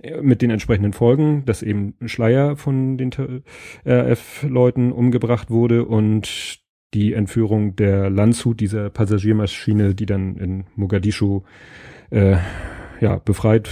äh, 0.00 0.20
mit 0.20 0.42
den 0.42 0.50
entsprechenden 0.50 0.92
Folgen, 0.92 1.44
dass 1.46 1.62
eben 1.62 1.94
Schleier 2.06 2.56
von 2.56 2.98
den 2.98 3.10
RAF-Leuten 3.84 4.90
umgebracht 4.90 5.50
wurde 5.50 5.84
und 5.84 6.58
die 6.94 7.12
Entführung 7.12 7.76
der 7.76 8.10
Landshut, 8.10 8.60
dieser 8.60 8.90
Passagiermaschine, 8.90 9.94
die 9.94 10.06
dann 10.06 10.36
in 10.36 10.64
Mogadischu 10.74 11.42
äh, 12.10 12.36
ja, 13.00 13.16
befreit 13.18 13.68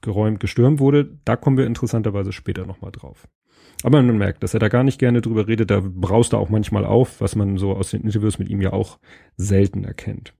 geräumt, 0.00 0.40
gestürmt 0.40 0.78
wurde. 0.80 1.18
Da 1.24 1.36
kommen 1.36 1.58
wir 1.58 1.66
interessanterweise 1.66 2.32
später 2.32 2.66
nochmal 2.66 2.92
drauf. 2.92 3.28
Aber 3.82 4.02
man 4.02 4.18
merkt, 4.18 4.42
dass 4.42 4.54
er 4.54 4.60
da 4.60 4.68
gar 4.68 4.84
nicht 4.84 4.98
gerne 4.98 5.20
drüber 5.20 5.48
redet, 5.48 5.70
da 5.70 5.80
braust 5.82 6.32
er 6.34 6.38
auch 6.38 6.50
manchmal 6.50 6.84
auf, 6.84 7.20
was 7.20 7.34
man 7.34 7.56
so 7.56 7.72
aus 7.72 7.90
den 7.90 8.02
Interviews 8.02 8.38
mit 8.38 8.48
ihm 8.48 8.60
ja 8.60 8.72
auch 8.72 8.98
selten 9.36 9.84
erkennt. 9.84 10.34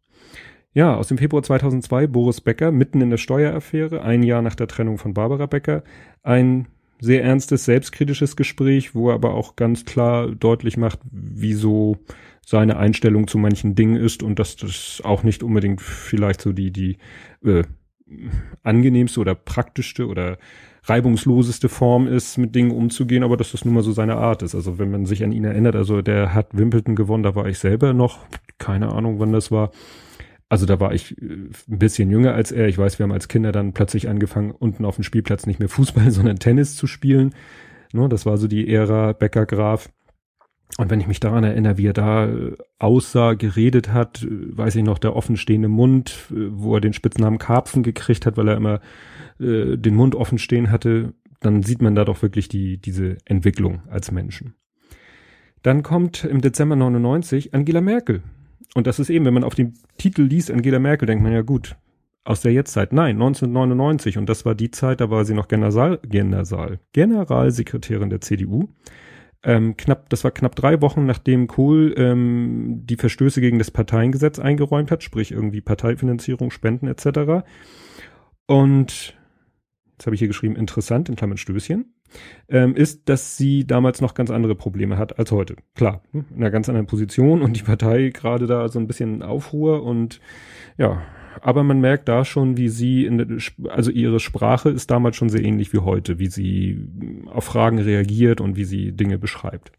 Ja, 0.72 0.94
aus 0.94 1.08
dem 1.08 1.18
Februar 1.18 1.42
2002 1.42 2.06
Boris 2.06 2.40
Becker, 2.40 2.70
mitten 2.70 3.00
in 3.00 3.10
der 3.10 3.16
Steueraffäre, 3.16 4.02
ein 4.02 4.22
Jahr 4.22 4.42
nach 4.42 4.54
der 4.54 4.68
Trennung 4.68 4.98
von 4.98 5.14
Barbara 5.14 5.46
Becker, 5.46 5.82
ein 6.22 6.68
sehr 7.00 7.24
ernstes, 7.24 7.64
selbstkritisches 7.64 8.36
Gespräch, 8.36 8.94
wo 8.94 9.08
er 9.10 9.14
aber 9.14 9.34
auch 9.34 9.56
ganz 9.56 9.84
klar 9.84 10.28
deutlich 10.28 10.76
macht, 10.76 11.00
wieso 11.10 11.96
seine 12.44 12.76
Einstellung 12.76 13.26
zu 13.26 13.38
manchen 13.38 13.74
Dingen 13.74 13.96
ist 13.96 14.22
und 14.22 14.38
dass 14.38 14.56
das 14.56 15.00
auch 15.04 15.22
nicht 15.22 15.42
unbedingt 15.42 15.80
vielleicht 15.80 16.40
so 16.40 16.52
die, 16.52 16.72
die 16.72 16.98
äh, 17.44 17.62
angenehmste 18.62 19.20
oder 19.20 19.34
praktischste 19.34 20.06
oder 20.06 20.38
reibungsloseste 20.84 21.68
Form 21.68 22.06
ist, 22.06 22.38
mit 22.38 22.54
Dingen 22.54 22.70
umzugehen, 22.70 23.22
aber 23.22 23.36
dass 23.36 23.52
das 23.52 23.64
nun 23.64 23.74
mal 23.74 23.82
so 23.82 23.92
seine 23.92 24.16
Art 24.16 24.42
ist. 24.42 24.54
Also 24.54 24.78
wenn 24.78 24.90
man 24.90 25.06
sich 25.06 25.22
an 25.22 25.32
ihn 25.32 25.44
erinnert, 25.44 25.76
also 25.76 26.02
der 26.02 26.34
hat 26.34 26.56
Wimbledon 26.56 26.96
gewonnen, 26.96 27.22
da 27.22 27.34
war 27.34 27.46
ich 27.46 27.58
selber 27.58 27.92
noch, 27.92 28.18
keine 28.58 28.90
Ahnung, 28.92 29.20
wann 29.20 29.32
das 29.32 29.50
war. 29.50 29.70
Also 30.50 30.66
da 30.66 30.80
war 30.80 30.92
ich 30.92 31.16
äh, 31.22 31.24
ein 31.24 31.78
bisschen 31.78 32.10
jünger 32.10 32.34
als 32.34 32.52
er. 32.52 32.68
Ich 32.68 32.76
weiß, 32.76 32.98
wir 32.98 33.04
haben 33.04 33.12
als 33.12 33.28
Kinder 33.28 33.52
dann 33.52 33.72
plötzlich 33.72 34.08
angefangen, 34.08 34.50
unten 34.50 34.84
auf 34.84 34.96
dem 34.96 35.04
Spielplatz 35.04 35.46
nicht 35.46 35.60
mehr 35.60 35.70
Fußball, 35.70 36.10
sondern 36.10 36.38
Tennis 36.38 36.76
zu 36.76 36.86
spielen. 36.86 37.34
Ne, 37.94 38.08
das 38.10 38.26
war 38.26 38.36
so 38.36 38.46
die 38.46 38.68
Ära 38.68 39.12
Becker 39.12 39.46
Graf. 39.46 39.88
Und 40.76 40.90
wenn 40.90 41.00
ich 41.00 41.08
mich 41.08 41.20
daran 41.20 41.44
erinnere, 41.44 41.78
wie 41.78 41.86
er 41.86 41.92
da 41.92 42.28
äh, 42.28 42.56
aussah, 42.78 43.34
geredet 43.34 43.92
hat, 43.92 44.22
äh, 44.22 44.28
weiß 44.56 44.74
ich 44.76 44.82
noch, 44.84 44.98
der 44.98 45.14
offenstehende 45.14 45.68
Mund, 45.68 46.26
wo 46.30 46.74
er 46.74 46.80
den 46.80 46.92
Spitznamen 46.92 47.38
Karpfen 47.38 47.82
gekriegt 47.82 48.26
hat, 48.26 48.36
weil 48.36 48.48
er 48.48 48.56
immer 48.56 48.80
äh, 49.38 49.76
den 49.76 49.94
Mund 49.94 50.16
offen 50.16 50.38
stehen 50.38 50.70
hatte, 50.70 51.14
dann 51.40 51.62
sieht 51.62 51.80
man 51.80 51.94
da 51.94 52.04
doch 52.04 52.22
wirklich 52.22 52.48
die, 52.48 52.76
diese 52.78 53.18
Entwicklung 53.24 53.82
als 53.88 54.10
Menschen. 54.10 54.54
Dann 55.62 55.82
kommt 55.82 56.24
im 56.24 56.40
Dezember 56.40 56.74
99 56.74 57.54
Angela 57.54 57.80
Merkel. 57.80 58.22
Und 58.74 58.86
das 58.86 58.98
ist 58.98 59.10
eben, 59.10 59.24
wenn 59.24 59.34
man 59.34 59.44
auf 59.44 59.54
den 59.54 59.74
Titel 59.98 60.22
liest, 60.22 60.50
Angela 60.50 60.78
Merkel, 60.78 61.06
denkt 61.06 61.22
man 61.22 61.32
ja 61.32 61.42
gut, 61.42 61.76
aus 62.24 62.40
der 62.40 62.52
Jetztzeit. 62.52 62.92
Nein, 62.92 63.16
1999. 63.16 64.18
Und 64.18 64.28
das 64.28 64.44
war 64.44 64.54
die 64.54 64.70
Zeit, 64.70 65.00
da 65.00 65.10
war 65.10 65.24
sie 65.24 65.34
noch 65.34 65.48
General, 65.48 65.98
General, 66.08 66.78
Generalsekretärin 66.92 68.10
der 68.10 68.20
CDU 68.20 68.68
ähm, 69.42 69.76
knapp, 69.76 70.10
das 70.10 70.24
war 70.24 70.30
knapp 70.30 70.54
drei 70.54 70.80
Wochen, 70.82 71.06
nachdem 71.06 71.46
Kohl 71.46 71.94
ähm, 71.96 72.82
die 72.84 72.96
Verstöße 72.96 73.40
gegen 73.40 73.58
das 73.58 73.70
Parteiengesetz 73.70 74.38
eingeräumt 74.38 74.90
hat, 74.90 75.02
sprich 75.02 75.32
irgendwie 75.32 75.62
Parteifinanzierung, 75.62 76.50
Spenden 76.50 76.88
etc. 76.88 77.46
Und 78.46 79.16
jetzt 79.92 80.06
habe 80.06 80.14
ich 80.14 80.18
hier 80.18 80.28
geschrieben, 80.28 80.56
interessant, 80.56 81.08
in 81.08 81.16
Klammern 81.16 81.38
Stößchen, 81.38 81.94
ähm, 82.48 82.74
ist, 82.74 83.08
dass 83.08 83.36
sie 83.36 83.66
damals 83.66 84.00
noch 84.00 84.14
ganz 84.14 84.30
andere 84.30 84.54
Probleme 84.54 84.98
hat 84.98 85.18
als 85.18 85.32
heute. 85.32 85.56
Klar, 85.74 86.02
in 86.12 86.24
einer 86.36 86.50
ganz 86.50 86.68
anderen 86.68 86.86
Position 86.86 87.42
und 87.42 87.56
die 87.56 87.62
Partei 87.62 88.10
gerade 88.10 88.46
da 88.46 88.68
so 88.68 88.78
ein 88.78 88.86
bisschen 88.86 89.22
Aufruhr 89.22 89.82
und 89.82 90.20
ja, 90.76 91.02
aber 91.40 91.62
man 91.62 91.80
merkt 91.80 92.08
da 92.08 92.24
schon, 92.24 92.56
wie 92.56 92.68
sie 92.68 93.06
in 93.06 93.40
also 93.68 93.90
ihre 93.90 94.20
Sprache 94.20 94.70
ist 94.70 94.90
damals 94.90 95.16
schon 95.16 95.28
sehr 95.28 95.44
ähnlich 95.44 95.72
wie 95.72 95.78
heute, 95.78 96.18
wie 96.18 96.26
sie 96.26 96.88
auf 97.26 97.44
Fragen 97.44 97.78
reagiert 97.78 98.40
und 98.40 98.56
wie 98.56 98.64
sie 98.64 98.92
Dinge 98.92 99.18
beschreibt. 99.18 99.72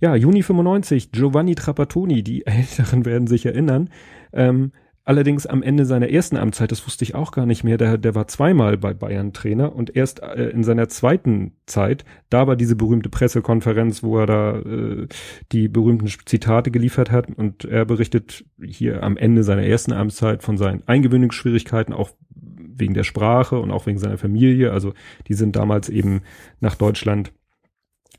Ja, 0.00 0.14
Juni 0.14 0.42
95, 0.42 1.10
Giovanni 1.12 1.54
Trapattoni, 1.54 2.22
die 2.22 2.46
Älteren 2.46 3.04
werden 3.04 3.26
sich 3.26 3.46
erinnern, 3.46 3.90
ähm, 4.32 4.72
Allerdings 5.08 5.46
am 5.46 5.62
Ende 5.62 5.86
seiner 5.86 6.10
ersten 6.10 6.36
Amtszeit, 6.36 6.70
das 6.70 6.84
wusste 6.84 7.02
ich 7.02 7.14
auch 7.14 7.32
gar 7.32 7.46
nicht 7.46 7.64
mehr, 7.64 7.78
der, 7.78 7.96
der 7.96 8.14
war 8.14 8.28
zweimal 8.28 8.76
bei 8.76 8.92
Bayern 8.92 9.32
Trainer 9.32 9.74
und 9.74 9.96
erst 9.96 10.20
äh, 10.20 10.50
in 10.50 10.64
seiner 10.64 10.90
zweiten 10.90 11.52
Zeit, 11.64 12.04
da 12.28 12.46
war 12.46 12.56
diese 12.56 12.76
berühmte 12.76 13.08
Pressekonferenz, 13.08 14.02
wo 14.02 14.18
er 14.18 14.26
da 14.26 14.58
äh, 14.58 15.08
die 15.50 15.68
berühmten 15.68 16.08
Zitate 16.26 16.70
geliefert 16.70 17.10
hat 17.10 17.30
und 17.30 17.64
er 17.64 17.86
berichtet 17.86 18.44
hier 18.62 19.02
am 19.02 19.16
Ende 19.16 19.44
seiner 19.44 19.62
ersten 19.62 19.94
Amtszeit 19.94 20.42
von 20.42 20.58
seinen 20.58 20.86
Eingewöhnungsschwierigkeiten, 20.86 21.94
auch 21.94 22.10
wegen 22.34 22.92
der 22.92 23.04
Sprache 23.04 23.58
und 23.58 23.70
auch 23.70 23.86
wegen 23.86 23.98
seiner 23.98 24.18
Familie. 24.18 24.72
Also 24.72 24.92
die 25.26 25.34
sind 25.34 25.56
damals 25.56 25.88
eben 25.88 26.20
nach 26.60 26.74
Deutschland, 26.74 27.32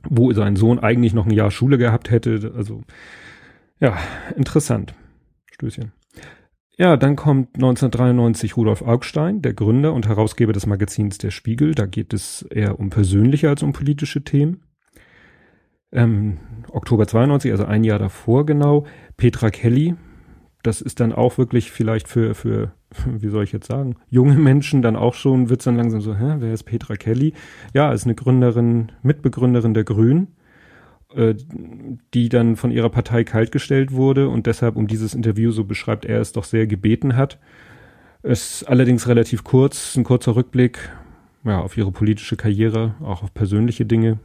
wo 0.09 0.33
sein 0.33 0.55
Sohn 0.55 0.79
eigentlich 0.79 1.13
noch 1.13 1.27
ein 1.27 1.33
Jahr 1.33 1.51
Schule 1.51 1.77
gehabt 1.77 2.09
hätte. 2.09 2.51
Also 2.57 2.81
ja, 3.79 3.95
interessant. 4.35 4.95
Stößchen. 5.51 5.91
Ja, 6.79 6.95
dann 6.95 7.17
kommt 7.17 7.55
1993 7.55 8.55
Rudolf 8.55 8.81
Augstein, 8.81 9.41
der 9.41 9.53
Gründer 9.53 9.93
und 9.93 10.07
Herausgeber 10.07 10.53
des 10.53 10.65
Magazins 10.65 11.17
Der 11.17 11.29
Spiegel. 11.29 11.75
Da 11.75 11.85
geht 11.85 12.13
es 12.13 12.43
eher 12.43 12.79
um 12.79 12.89
persönliche 12.89 13.49
als 13.49 13.63
um 13.63 13.73
politische 13.73 14.23
Themen. 14.23 14.61
Ähm, 15.91 16.37
Oktober 16.71 17.05
92, 17.05 17.51
also 17.51 17.65
ein 17.65 17.83
Jahr 17.83 17.99
davor 17.99 18.45
genau. 18.45 18.85
Petra 19.17 19.49
Kelly, 19.49 19.95
das 20.63 20.79
ist 20.79 21.01
dann 21.01 21.11
auch 21.11 21.37
wirklich 21.37 21.69
vielleicht 21.69 22.07
für, 22.07 22.33
für, 22.33 22.71
wie 23.05 23.27
soll 23.27 23.43
ich 23.43 23.51
jetzt 23.51 23.67
sagen, 23.67 23.97
junge 24.07 24.35
Menschen 24.35 24.81
dann 24.81 24.95
auch 24.95 25.15
schon, 25.15 25.49
wird's 25.49 25.65
dann 25.65 25.75
langsam 25.75 25.99
so, 25.99 26.15
hä, 26.15 26.35
wer 26.39 26.53
ist 26.53 26.63
Petra 26.63 26.95
Kelly? 26.95 27.33
Ja, 27.73 27.91
ist 27.91 28.05
eine 28.05 28.15
Gründerin, 28.15 28.93
Mitbegründerin 29.03 29.73
der 29.73 29.83
Grünen 29.83 30.29
äh, 31.15 31.35
die 32.13 32.29
dann 32.29 32.55
von 32.55 32.71
ihrer 32.71 32.89
Partei 32.89 33.23
kaltgestellt 33.23 33.91
wurde 33.91 34.29
und 34.29 34.45
deshalb 34.45 34.75
um 34.75 34.87
dieses 34.87 35.13
Interview, 35.13 35.51
so 35.51 35.63
beschreibt 35.63 36.05
er 36.05 36.21
es, 36.21 36.33
doch 36.33 36.43
sehr 36.43 36.67
gebeten 36.67 37.15
hat. 37.15 37.39
Es 38.21 38.61
ist 38.61 38.63
allerdings 38.65 39.07
relativ 39.07 39.43
kurz, 39.43 39.95
ein 39.95 40.03
kurzer 40.03 40.35
Rückblick 40.35 40.77
ja, 41.45 41.61
auf 41.61 41.77
ihre 41.77 41.91
politische 41.91 42.35
Karriere, 42.35 42.95
auch 43.01 43.23
auf 43.23 43.33
persönliche 43.33 43.85
Dinge. 43.85 44.19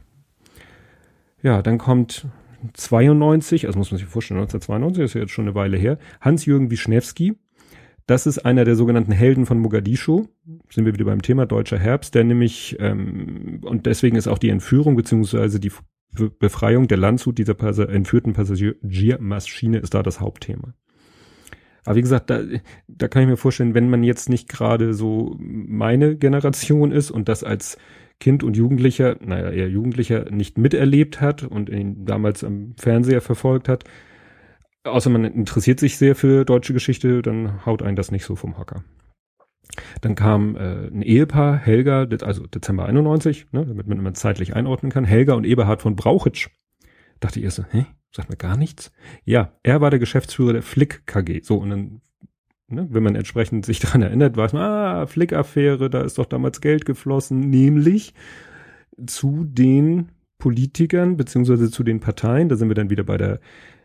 Ja, 1.41 1.61
dann 1.61 1.77
kommt 1.77 2.27
92, 2.73 3.67
also 3.67 3.79
muss 3.79 3.91
man 3.91 3.99
sich 3.99 4.07
vorstellen, 4.07 4.39
1992 4.41 5.03
ist 5.03 5.13
ja 5.13 5.21
jetzt 5.21 5.31
schon 5.31 5.45
eine 5.45 5.55
Weile 5.55 5.77
her, 5.77 5.97
Hans-Jürgen 6.21 6.71
Wischnewski. 6.71 7.35
Das 8.07 8.27
ist 8.27 8.39
einer 8.39 8.65
der 8.65 8.75
sogenannten 8.75 9.11
Helden 9.11 9.47
von 9.47 9.57
Mogadischu. 9.57 10.27
Sind 10.69 10.85
wir 10.85 10.93
wieder 10.93 11.05
beim 11.05 11.23
Thema 11.23 11.47
Deutscher 11.47 11.79
Herbst, 11.79 12.13
der 12.13 12.23
nämlich, 12.23 12.77
ähm, 12.79 13.61
und 13.63 13.87
deswegen 13.87 14.15
ist 14.15 14.27
auch 14.27 14.37
die 14.37 14.49
Entführung 14.49 14.95
beziehungsweise 14.95 15.59
die 15.59 15.71
Befreiung 16.15 16.87
der 16.87 16.97
Landshut 16.97 17.37
dieser 17.37 17.53
Pas 17.53 17.77
entführten 17.77 18.33
Passagiermaschine 18.33 19.77
ist 19.79 19.93
da 19.93 20.03
das 20.03 20.19
Hauptthema. 20.19 20.73
Aber 21.85 21.95
wie 21.95 22.01
gesagt, 22.01 22.29
da, 22.29 22.41
da 22.87 23.07
kann 23.07 23.21
ich 23.21 23.29
mir 23.29 23.37
vorstellen, 23.37 23.75
wenn 23.75 23.89
man 23.89 24.03
jetzt 24.03 24.27
nicht 24.27 24.49
gerade 24.49 24.93
so 24.93 25.35
meine 25.39 26.17
Generation 26.17 26.91
ist 26.91 27.11
und 27.11 27.29
das 27.29 27.43
als 27.43 27.77
Kind 28.19 28.43
und 28.43 28.57
Jugendlicher, 28.57 29.17
naja, 29.23 29.51
eher 29.51 29.69
Jugendlicher 29.69 30.31
nicht 30.31 30.57
miterlebt 30.57 31.21
hat 31.21 31.43
und 31.43 31.69
ihn 31.69 32.05
damals 32.05 32.43
am 32.43 32.73
Fernseher 32.77 33.21
verfolgt 33.21 33.69
hat, 33.69 33.83
außer 34.83 35.09
man 35.09 35.25
interessiert 35.25 35.79
sich 35.79 35.97
sehr 35.97 36.15
für 36.15 36.45
deutsche 36.45 36.73
Geschichte, 36.73 37.21
dann 37.21 37.65
haut 37.65 37.83
einen 37.83 37.95
das 37.95 38.11
nicht 38.11 38.25
so 38.25 38.35
vom 38.35 38.57
Hocker. 38.57 38.83
Dann 40.01 40.15
kam 40.15 40.55
äh, 40.55 40.87
ein 40.87 41.01
Ehepaar, 41.01 41.57
Helga, 41.57 42.07
also 42.21 42.45
Dezember 42.47 42.85
91, 42.85 43.47
ne, 43.51 43.65
damit 43.65 43.87
man 43.87 43.97
immer 43.97 44.13
zeitlich 44.13 44.55
einordnen 44.55 44.91
kann, 44.91 45.05
Helga 45.05 45.33
und 45.33 45.45
Eberhard 45.45 45.81
von 45.81 45.95
Brauchitsch. 45.95 46.49
Dachte 47.19 47.39
ich 47.39 47.45
erst 47.45 47.57
so, 47.57 47.65
hä, 47.71 47.85
sagt 48.11 48.29
mir 48.29 48.37
gar 48.37 48.57
nichts? 48.57 48.91
Ja, 49.23 49.53
er 49.63 49.81
war 49.81 49.89
der 49.89 49.99
Geschäftsführer 49.99 50.53
der 50.53 50.61
Flick 50.61 51.05
KG. 51.05 51.41
So, 51.43 51.57
und 51.57 51.69
dann, 51.69 52.01
ne, 52.67 52.87
wenn 52.89 53.03
man 53.03 53.15
entsprechend 53.15 53.65
sich 53.65 53.79
daran 53.81 54.01
erinnert, 54.01 54.37
weiß 54.37 54.53
man, 54.53 54.61
ah, 54.61 55.05
Flick-Affäre, 55.07 55.89
da 55.89 56.01
ist 56.01 56.17
doch 56.17 56.25
damals 56.25 56.61
Geld 56.61 56.85
geflossen, 56.85 57.49
nämlich 57.49 58.13
zu 59.05 59.43
den 59.45 60.09
Politikern 60.37 61.17
beziehungsweise 61.17 61.69
zu 61.71 61.83
den 61.83 61.99
Parteien, 61.99 62.47
da 62.49 62.55
sind 62.55 62.69
wir 62.69 62.75
dann 62.75 62.89
wieder 62.89 63.03
bei 63.03 63.17
der 63.17 63.39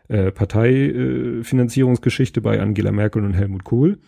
äh, 0.07 0.31
Parteifinanzierungsgeschichte 0.31 2.39
äh, 2.39 2.43
bei 2.43 2.61
Angela 2.61 2.91
Merkel 2.91 3.23
und 3.23 3.33
Helmut 3.33 3.63
Kohl 3.63 3.99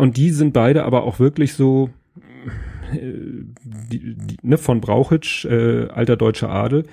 und 0.00 0.16
die 0.16 0.30
sind 0.30 0.52
beide 0.52 0.84
aber 0.84 1.04
auch 1.04 1.18
wirklich 1.20 1.54
so, 1.54 1.90
äh, 2.92 3.12
die, 3.62 4.16
die, 4.16 4.36
ne, 4.42 4.58
von 4.58 4.80
Brauchitsch, 4.80 5.44
äh, 5.44 5.88
alter 5.88 6.16
deutscher 6.16 6.50
Adel, 6.50 6.84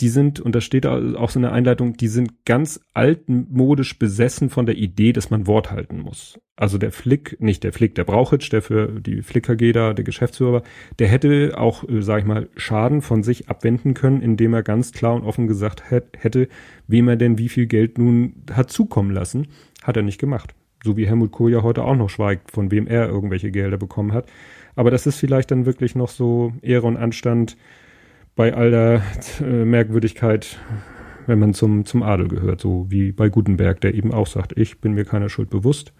die 0.00 0.08
sind, 0.08 0.40
und 0.40 0.54
da 0.56 0.60
steht 0.60 0.86
auch 0.86 1.30
so 1.30 1.38
eine 1.38 1.52
Einleitung, 1.52 1.96
die 1.96 2.08
sind 2.08 2.44
ganz 2.44 2.80
altmodisch 2.94 3.96
besessen 3.98 4.50
von 4.50 4.66
der 4.66 4.76
Idee, 4.76 5.12
dass 5.12 5.30
man 5.30 5.46
Wort 5.46 5.70
halten 5.70 6.00
muss. 6.00 6.40
Also 6.56 6.78
der 6.78 6.90
Flick, 6.90 7.36
nicht 7.40 7.62
der 7.62 7.72
Flick, 7.72 7.94
der 7.94 8.04
Brauchitsch, 8.04 8.50
der 8.50 8.62
für 8.62 9.00
die 9.00 9.22
Flick 9.22 9.48
AG 9.48 9.72
da, 9.72 9.92
der 9.92 10.04
Geschäftsführer, 10.04 10.62
der 10.98 11.08
hätte 11.08 11.54
auch, 11.58 11.88
äh, 11.88 12.02
sag 12.02 12.20
ich 12.20 12.26
mal, 12.26 12.48
Schaden 12.56 13.02
von 13.02 13.22
sich 13.22 13.48
abwenden 13.48 13.94
können, 13.94 14.20
indem 14.20 14.54
er 14.54 14.62
ganz 14.64 14.92
klar 14.92 15.14
und 15.14 15.22
offen 15.22 15.46
gesagt 15.46 15.84
hätte, 15.90 16.48
wem 16.88 17.08
er 17.08 17.16
denn 17.16 17.38
wie 17.38 17.48
viel 17.48 17.66
Geld 17.66 17.98
nun 17.98 18.42
hat 18.52 18.70
zukommen 18.70 19.10
lassen. 19.10 19.46
Hat 19.82 19.96
er 19.96 20.02
nicht 20.02 20.18
gemacht. 20.18 20.54
So 20.84 20.98
wie 20.98 21.06
Helmut 21.06 21.32
Kohl 21.32 21.50
ja 21.50 21.62
heute 21.62 21.82
auch 21.82 21.96
noch 21.96 22.10
schweigt, 22.10 22.50
von 22.50 22.70
wem 22.70 22.86
er 22.86 23.08
irgendwelche 23.08 23.50
Gelder 23.50 23.78
bekommen 23.78 24.12
hat. 24.12 24.26
Aber 24.76 24.90
das 24.90 25.06
ist 25.06 25.18
vielleicht 25.18 25.50
dann 25.50 25.64
wirklich 25.64 25.94
noch 25.94 26.10
so 26.10 26.52
Ehre 26.60 26.86
und 26.86 26.98
Anstand 26.98 27.56
bei 28.36 28.52
all 28.52 28.70
der 28.70 29.02
äh, 29.40 29.64
Merkwürdigkeit, 29.64 30.58
wenn 31.26 31.38
man 31.38 31.54
zum, 31.54 31.86
zum 31.86 32.02
Adel 32.02 32.28
gehört, 32.28 32.60
so 32.60 32.84
wie 32.90 33.12
bei 33.12 33.30
Gutenberg, 33.30 33.80
der 33.80 33.94
eben 33.94 34.12
auch 34.12 34.26
sagt, 34.26 34.58
ich 34.58 34.82
bin 34.82 34.92
mir 34.92 35.06
keiner 35.06 35.30
Schuld 35.30 35.48
bewusst. 35.48 35.94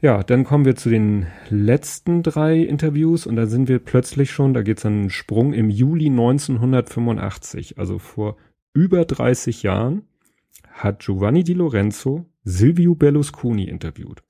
Ja, 0.00 0.24
dann 0.24 0.42
kommen 0.42 0.64
wir 0.64 0.74
zu 0.74 0.88
den 0.88 1.26
letzten 1.48 2.24
drei 2.24 2.58
Interviews 2.58 3.24
und 3.24 3.36
da 3.36 3.46
sind 3.46 3.68
wir 3.68 3.78
plötzlich 3.78 4.32
schon, 4.32 4.52
da 4.52 4.62
geht's 4.62 4.84
einen 4.84 5.10
Sprung 5.10 5.52
im 5.52 5.70
Juli 5.70 6.06
1985, 6.06 7.78
also 7.78 7.98
vor 7.98 8.36
über 8.72 9.04
30 9.04 9.62
Jahren, 9.62 10.02
hat 10.72 11.00
Giovanni 11.00 11.44
Di 11.44 11.52
Lorenzo 11.52 12.29
Silvio 12.50 12.94
Berlusconi 12.94 13.64
interviewt. 13.64 14.22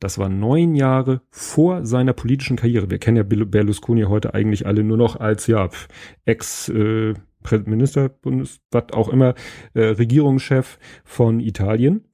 Das 0.00 0.18
war 0.18 0.28
neun 0.28 0.74
Jahre 0.74 1.22
vor 1.30 1.84
seiner 1.84 2.12
politischen 2.12 2.56
Karriere. 2.56 2.90
Wir 2.90 2.98
kennen 2.98 3.16
ja 3.16 3.22
Berlusconi 3.22 4.02
heute 4.02 4.34
eigentlich 4.34 4.66
alle 4.66 4.84
nur 4.84 4.96
noch 4.96 5.16
als 5.18 5.46
ja 5.46 5.70
Ex 6.24 6.68
äh, 6.68 7.14
Minister, 7.64 8.08
Bundes, 8.08 8.60
was 8.70 8.92
auch 8.92 9.08
immer, 9.08 9.34
äh, 9.74 9.84
Regierungschef 9.84 10.78
von 11.04 11.40
Italien. 11.40 12.04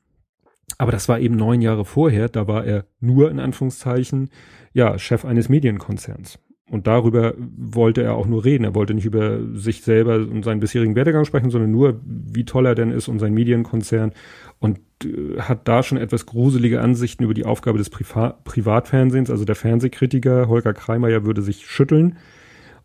Aber 0.79 0.93
das 0.93 1.09
war 1.09 1.19
eben 1.19 1.37
neun 1.37 1.61
Jahre 1.61 1.85
vorher. 1.85 2.29
Da 2.29 2.47
war 2.47 2.65
er 2.65 2.87
nur 3.01 3.31
in 3.31 3.41
Anführungszeichen 3.41 4.31
ja 4.73 4.99
Chef 4.99 5.25
eines 5.25 5.49
Medienkonzerns. 5.49 6.39
Und 6.71 6.87
darüber 6.87 7.35
wollte 7.37 8.03
er 8.03 8.15
auch 8.15 8.27
nur 8.27 8.45
reden. 8.45 8.65
Er 8.65 8.75
wollte 8.75 8.95
nicht 8.95 9.05
über 9.05 9.41
sich 9.55 9.83
selber 9.83 10.17
und 10.17 10.45
seinen 10.45 10.61
bisherigen 10.61 10.97
Werdegang 10.97 11.25
sprechen, 11.25 11.51
sondern 11.51 11.71
nur, 11.71 12.01
wie 12.05 12.45
toll 12.45 12.67
er 12.67 12.75
denn 12.75 12.91
ist 12.91 13.09
und 13.09 13.19
sein 13.19 13.35
Medienkonzern. 13.35 14.13
Und 14.61 14.81
hat 15.39 15.67
da 15.69 15.83
schon 15.83 15.99
etwas 15.99 16.27
gruselige 16.27 16.81
Ansichten 16.81 17.25
über 17.25 17.35
die 17.35 17.45
Aufgabe 17.45 17.79
des 17.79 17.91
Priva 17.91 18.39
Privatfernsehens. 18.45 19.31
Also 19.31 19.45
der 19.45 19.55
Fernsehkritiker 19.55 20.49
Holger 20.49 20.75
Kreimeyer 20.75 21.25
würde 21.25 21.43
sich 21.43 21.67
schütteln. 21.67 22.17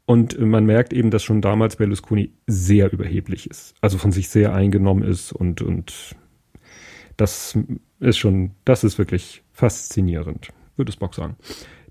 Und 0.05 0.37
äh, 0.37 0.45
man 0.45 0.65
merkt 0.65 0.93
eben, 0.93 1.11
dass 1.11 1.23
schon 1.23 1.41
damals 1.41 1.75
Berlusconi 1.75 2.31
sehr 2.47 2.91
überheblich 2.91 3.49
ist. 3.49 3.75
Also 3.81 3.97
von 3.97 4.11
sich 4.11 4.29
sehr 4.29 4.53
eingenommen 4.53 5.03
ist 5.03 5.31
und, 5.31 5.61
und 5.61 6.15
das 7.17 7.57
ist 7.99 8.17
schon, 8.17 8.51
das 8.65 8.83
ist 8.83 8.97
wirklich 8.97 9.43
faszinierend, 9.51 10.49
würde 10.77 10.89
es 10.89 10.95
Bock 10.95 11.13
sagen. 11.13 11.35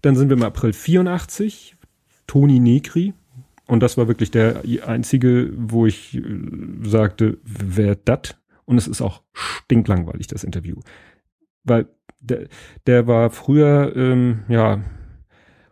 Dann 0.03 0.17
sind 0.17 0.31
wir 0.31 0.37
im 0.37 0.43
April 0.43 0.73
84, 0.73 1.77
Toni 2.27 2.61
Negri. 2.61 3.12
Und 3.67 3.81
das 3.83 3.99
war 3.99 4.09
wirklich 4.09 4.31
der 4.31 4.62
einzige, 4.87 5.53
wo 5.55 5.87
ich 5.87 6.17
äh, 6.17 6.23
sagte, 6.83 7.38
wer 7.45 7.95
dat? 7.97 8.38
Und 8.68 8.76
es 8.76 8.87
ist 8.87 9.00
auch 9.00 9.22
stinklangweilig, 9.33 10.26
das 10.26 10.44
Interview. 10.44 10.76
Weil 11.64 11.87
der, 12.20 12.48
der 12.87 13.07
war 13.07 13.31
früher, 13.31 13.96
ähm, 13.96 14.40
ja, 14.48 14.85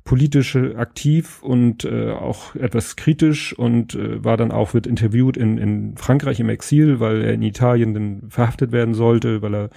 politisch 0.02 0.56
aktiv 0.56 1.42
und 1.42 1.85
äh, 1.85 2.12
auch 2.12 2.54
etwas 2.54 2.96
kritisch 2.96 3.52
und 3.59 3.94
äh, 3.96 4.24
war 4.24 4.38
dann 4.38 4.50
auch, 4.50 4.72
wird 4.72 4.87
interviewt 4.87 5.37
in, 5.37 5.59
in 5.59 5.96
Frankreich 5.98 6.40
im 6.40 6.48
Exil, 6.48 7.00
weil 7.00 7.22
er 7.22 7.35
in 7.35 7.42
Italien 7.42 7.92
dann 7.92 8.22
verhaftet 8.30 8.72
werden 8.72 8.94
sollte, 8.94 9.42
weil 9.42 9.54
er, 9.54 9.70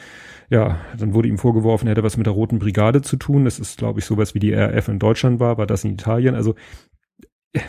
ja, 0.50 0.78
dann 0.98 1.14
wurde 1.14 1.28
ihm 1.28 1.40
vorgeworfen, 1.40 1.88
er 1.88 1.92
hätte 1.92 2.04
was 2.04 2.16
mit 2.16 2.28
der 2.28 2.34
Roten 2.34 2.60
Brigade 2.60 3.02
zu 3.02 3.18
tun. 3.18 3.44
Das 3.44 3.60
ist, 3.60 3.80
glaube 3.80 4.00
ich, 4.00 4.06
sowas 4.06 4.34
wie 4.34 4.40
die 4.40 4.54
RF 4.54 4.88
in 4.88 5.00
Deutschland 5.00 5.42
war, 5.42 5.58
war 5.58 5.68
das 5.68 5.84
in 5.84 5.92
Italien. 5.92 6.36
Also 6.36 6.56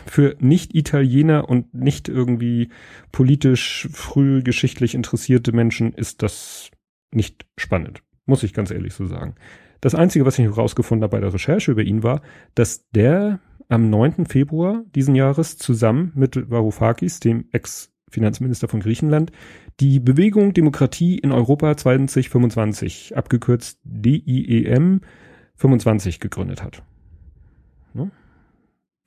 für 0.05 0.35
Nicht-Italiener 0.39 1.49
und 1.49 1.73
nicht 1.73 2.07
irgendwie 2.07 2.69
politisch 3.11 3.87
früh 3.91 4.43
geschichtlich 4.43 4.93
interessierte 4.93 5.51
Menschen 5.51 5.93
ist 5.93 6.21
das 6.21 6.69
nicht 7.11 7.45
spannend. 7.57 8.03
Muss 8.25 8.43
ich 8.43 8.53
ganz 8.53 8.71
ehrlich 8.71 8.93
so 8.93 9.05
sagen. 9.07 9.35
Das 9.81 9.95
Einzige, 9.95 10.25
was 10.25 10.37
ich 10.37 10.45
herausgefunden 10.45 11.03
habe 11.03 11.17
bei 11.17 11.21
der 11.21 11.33
Recherche 11.33 11.71
über 11.71 11.81
ihn 11.81 12.03
war, 12.03 12.21
dass 12.53 12.87
der 12.91 13.39
am 13.67 13.89
9. 13.89 14.27
Februar 14.27 14.83
diesen 14.93 15.15
Jahres 15.15 15.57
zusammen 15.57 16.11
mit 16.13 16.49
Varoufakis, 16.49 17.19
dem 17.19 17.45
Ex 17.51 17.91
Finanzminister 18.09 18.67
von 18.67 18.81
Griechenland, 18.81 19.31
die 19.79 19.99
Bewegung 19.99 20.53
Demokratie 20.53 21.17
in 21.17 21.31
Europa 21.31 21.77
2025, 21.77 23.15
abgekürzt 23.15 23.79
DIEM 23.83 25.01
25 25.55 26.19
gegründet 26.19 26.61
hat. 26.61 26.83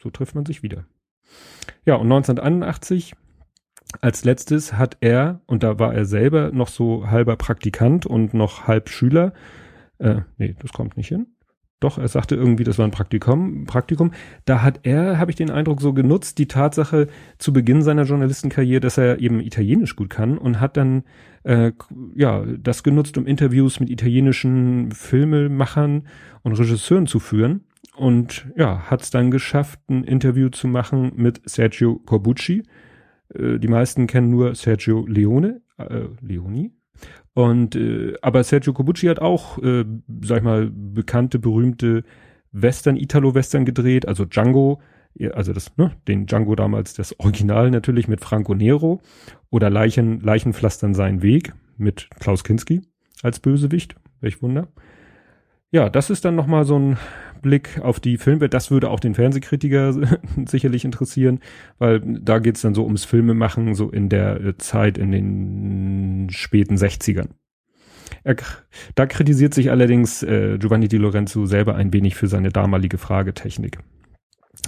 So 0.04 0.10
trifft 0.10 0.34
man 0.34 0.44
sich 0.44 0.62
wieder. 0.62 0.84
Ja, 1.86 1.94
und 1.94 2.12
1981 2.12 3.14
als 4.02 4.24
letztes 4.24 4.74
hat 4.74 4.98
er, 5.00 5.40
und 5.46 5.62
da 5.62 5.78
war 5.78 5.94
er 5.94 6.04
selber 6.04 6.50
noch 6.52 6.68
so 6.68 7.08
halber 7.10 7.36
Praktikant 7.36 8.04
und 8.04 8.34
noch 8.34 8.66
halb 8.66 8.90
Schüler, 8.90 9.32
äh, 9.98 10.20
nee, 10.36 10.54
das 10.58 10.74
kommt 10.74 10.98
nicht 10.98 11.08
hin. 11.08 11.28
Doch, 11.80 11.96
er 11.96 12.08
sagte 12.08 12.34
irgendwie, 12.34 12.64
das 12.64 12.76
war 12.76 12.86
ein 12.86 12.90
Praktikum, 12.90 13.64
Praktikum. 13.64 14.12
Da 14.44 14.62
hat 14.62 14.80
er, 14.82 15.18
habe 15.18 15.30
ich 15.30 15.36
den 15.36 15.50
Eindruck, 15.50 15.80
so 15.80 15.94
genutzt, 15.94 16.36
die 16.36 16.48
Tatsache 16.48 17.06
zu 17.38 17.54
Beginn 17.54 17.82
seiner 17.82 18.04
Journalistenkarriere, 18.04 18.80
dass 18.80 18.98
er 18.98 19.20
eben 19.20 19.40
Italienisch 19.40 19.96
gut 19.96 20.10
kann 20.10 20.36
und 20.36 20.60
hat 20.60 20.76
dann 20.76 21.04
äh, 21.44 21.72
ja 22.14 22.44
das 22.58 22.82
genutzt, 22.82 23.16
um 23.16 23.26
Interviews 23.26 23.80
mit 23.80 23.88
italienischen 23.88 24.92
Filmemachern 24.92 26.08
und 26.42 26.52
Regisseuren 26.52 27.06
zu 27.06 27.20
führen. 27.20 27.64
Und 27.96 28.46
ja, 28.56 28.90
hat 28.90 29.02
es 29.02 29.10
dann 29.10 29.30
geschafft, 29.30 29.80
ein 29.88 30.04
Interview 30.04 30.48
zu 30.48 30.66
machen 30.66 31.12
mit 31.16 31.48
Sergio 31.48 32.00
Corbucci. 32.06 32.64
Äh, 33.34 33.58
die 33.58 33.68
meisten 33.68 34.06
kennen 34.06 34.30
nur 34.30 34.54
Sergio 34.54 35.06
Leone, 35.06 35.62
äh, 35.78 36.06
Leoni, 36.20 36.72
und 37.34 37.74
äh, 37.74 38.14
aber 38.22 38.44
Sergio 38.44 38.72
Cobucci 38.72 39.06
hat 39.06 39.18
auch, 39.18 39.58
äh, 39.58 39.84
sag 40.22 40.38
ich 40.38 40.44
mal, 40.44 40.70
bekannte, 40.72 41.38
berühmte 41.38 42.04
Western, 42.52 42.96
Italo-Western 42.96 43.64
gedreht, 43.64 44.06
also 44.06 44.24
Django, 44.24 44.80
also 45.32 45.52
das, 45.52 45.76
ne, 45.76 45.92
den 46.06 46.26
Django 46.26 46.54
damals, 46.54 46.94
das 46.94 47.18
Original 47.18 47.70
natürlich 47.70 48.06
mit 48.06 48.20
Franco 48.20 48.54
Nero 48.54 49.00
oder 49.50 49.70
Leichen, 49.70 50.20
Leichenpflastern 50.20 50.94
seinen 50.94 51.22
Weg 51.22 51.52
mit 51.76 52.08
Klaus 52.20 52.44
Kinski 52.44 52.82
als 53.22 53.40
Bösewicht, 53.40 53.96
welch 54.20 54.40
Wunder. 54.40 54.68
Ja, 55.74 55.90
das 55.90 56.08
ist 56.08 56.24
dann 56.24 56.36
nochmal 56.36 56.64
so 56.64 56.78
ein 56.78 56.98
Blick 57.42 57.80
auf 57.82 57.98
die 57.98 58.16
Filmwelt. 58.16 58.54
Das 58.54 58.70
würde 58.70 58.90
auch 58.90 59.00
den 59.00 59.16
Fernsehkritiker 59.16 59.92
sicherlich 60.46 60.84
interessieren, 60.84 61.40
weil 61.78 61.98
da 61.98 62.38
geht's 62.38 62.60
dann 62.60 62.76
so 62.76 62.84
ums 62.84 63.04
Filmemachen, 63.04 63.74
so 63.74 63.90
in 63.90 64.08
der 64.08 64.40
äh, 64.40 64.56
Zeit 64.56 64.98
in 64.98 65.10
den 65.10 66.28
späten 66.30 66.76
60ern. 66.76 67.30
Er, 68.22 68.36
da 68.94 69.06
kritisiert 69.06 69.52
sich 69.52 69.72
allerdings 69.72 70.22
äh, 70.22 70.58
Giovanni 70.58 70.86
Di 70.86 70.96
Lorenzo 70.96 71.44
selber 71.44 71.74
ein 71.74 71.92
wenig 71.92 72.14
für 72.14 72.28
seine 72.28 72.50
damalige 72.50 72.96
Fragetechnik. 72.96 73.80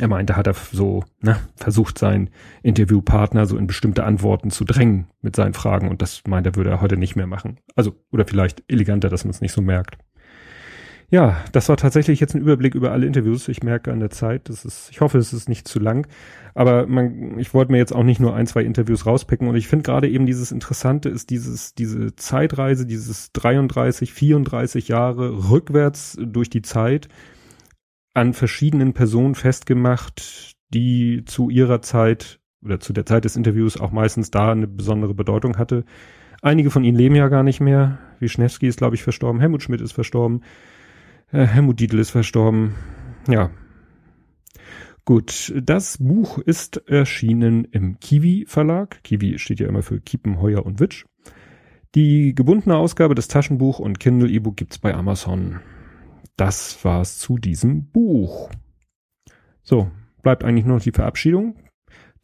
Er 0.01 0.09
meinte, 0.09 0.35
hat 0.35 0.49
er 0.49 0.55
so 0.55 1.05
ne, 1.21 1.37
versucht, 1.55 1.99
seinen 1.99 2.31
Interviewpartner 2.65 3.47
so 3.47 3.57
in 3.59 3.69
bestimmte 3.69 4.03
Antworten 4.03 4.51
zu 4.51 4.65
drängen 4.65 5.07
mit 5.23 5.37
seinen 5.37 5.55
Fragen 5.55 5.89
und 5.89 6.03
das 6.03 6.25
meint 6.27 6.49
er, 6.49 6.57
würde 6.57 6.71
er 6.71 6.81
heute 6.81 6.97
nicht 6.97 7.15
mehr 7.15 7.29
machen. 7.29 7.61
Also, 7.77 7.95
oder 8.11 8.27
vielleicht 8.27 8.65
eleganter, 8.67 9.09
dass 9.09 9.23
man 9.23 9.31
es 9.31 9.41
nicht 9.41 9.53
so 9.53 9.63
merkt. 9.63 9.99
Ja, 11.09 11.45
das 11.53 11.69
war 11.69 11.77
tatsächlich 11.77 12.19
jetzt 12.19 12.35
ein 12.35 12.41
Überblick 12.41 12.75
über 12.75 12.91
alle 12.91 13.07
Interviews. 13.07 13.47
Ich 13.47 13.63
merke 13.63 13.93
an 13.93 14.01
der 14.01 14.11
Zeit, 14.11 14.49
das 14.49 14.65
ist, 14.65 14.89
ich 14.91 15.01
hoffe, 15.01 15.19
es 15.19 15.33
ist 15.33 15.49
nicht 15.49 15.69
zu 15.69 15.79
lang. 15.79 16.09
Aber 16.55 16.87
man, 16.87 17.39
ich 17.39 17.55
wollte 17.55 17.71
mir 17.71 17.79
jetzt 17.79 17.95
auch 17.95 18.03
nicht 18.03 18.19
nur 18.19 18.35
ein, 18.35 18.49
zwei 18.49 18.63
Interviews 18.63 19.07
rauspicken. 19.07 19.47
Und 19.47 19.55
ich 19.55 19.69
finde 19.69 19.85
gerade 19.85 20.09
eben 20.09 20.27
dieses 20.27 20.51
Interessante 20.51 21.09
ist 21.09 21.31
dieses, 21.31 21.75
diese 21.75 22.17
Zeitreise, 22.17 22.87
dieses 22.87 23.31
33, 23.33 24.13
34 24.13 24.89
Jahre 24.89 25.49
rückwärts 25.51 26.19
durch 26.21 26.51
die 26.51 26.63
Zeit 26.63 27.09
an 28.13 28.33
verschiedenen 28.33 28.93
Personen 28.93 29.37
festgemacht, 29.37 30.55
die 30.75 31.25
zu 31.25 31.51
ihrer 31.51 31.83
Zeit 31.83 32.41
oder 32.65 32.81
zu 32.81 32.93
der 32.93 33.07
Zeit 33.07 33.25
des 33.25 33.37
Interviews 33.37 33.79
auch 33.79 33.93
meistens 33.93 34.33
da 34.33 34.51
eine 34.51 34.67
besondere 34.67 35.15
Bedeutung 35.15 35.57
hatte. 35.57 35.85
Einige 36.43 36.71
von 36.71 36.83
ihnen 36.83 36.97
leben 36.97 37.15
ja 37.15 37.29
gar 37.29 37.45
nicht 37.45 37.61
mehr. 37.61 37.99
Wischnewski 38.19 38.67
ist, 38.67 38.79
glaube 38.79 38.97
ich, 38.97 39.05
verstorben. 39.05 39.41
Helmut 39.41 39.63
Schmidt 39.63 39.81
ist 39.81 39.93
verstorben. 39.93 40.43
Äh, 41.33 41.47
Helmut 41.47 41.81
Dietl 41.81 41.99
ist 41.99 42.11
verstorben. 42.11 42.75
Ja. 43.29 43.51
Gut, 45.05 45.53
das 45.63 45.99
Buch 45.99 46.39
ist 46.39 46.89
erschienen 46.89 47.65
im 47.65 48.01
Kiwi 48.01 48.45
Verlag. 48.49 49.03
Kiwi 49.05 49.39
steht 49.39 49.61
ja 49.61 49.69
immer 49.69 49.83
für 49.83 50.01
Kiepen, 50.01 50.41
Heuer 50.41 50.67
und 50.67 50.81
Witsch. 50.81 51.05
Die 51.95 52.35
gebundene 52.35 52.77
Ausgabe 52.77 53.15
des 53.15 53.29
Taschenbuch 53.29 53.79
und 53.79 54.01
Kindle 54.01 54.29
E-Book 54.29 54.57
gibt's 54.57 54.79
bei 54.79 54.95
Amazon. 54.95 55.61
Das 56.37 56.85
war's 56.85 57.19
zu 57.19 57.39
diesem 57.39 57.87
Buch. 57.87 58.51
So, 59.63 59.91
bleibt 60.23 60.45
eigentlich 60.45 60.67
nur 60.67 60.77
noch 60.77 60.83
die 60.85 60.93
Verabschiedung. 60.93 61.57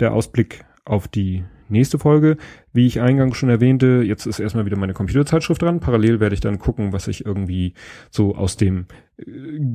Der 0.00 0.12
Ausblick 0.12 0.64
auf 0.84 1.08
die 1.08 1.44
nächste 1.72 1.98
Folge. 1.98 2.36
Wie 2.72 2.86
ich 2.86 3.00
eingangs 3.00 3.36
schon 3.36 3.48
erwähnte, 3.48 4.02
jetzt 4.06 4.26
ist 4.26 4.38
erstmal 4.38 4.66
wieder 4.66 4.76
meine 4.76 4.94
Computerzeitschrift 4.94 5.60
dran. 5.60 5.80
Parallel 5.80 6.20
werde 6.20 6.34
ich 6.34 6.40
dann 6.40 6.58
gucken, 6.58 6.92
was 6.92 7.08
ich 7.08 7.26
irgendwie 7.26 7.74
so 8.10 8.36
aus 8.36 8.56
dem 8.56 8.86
äh, 9.18 9.24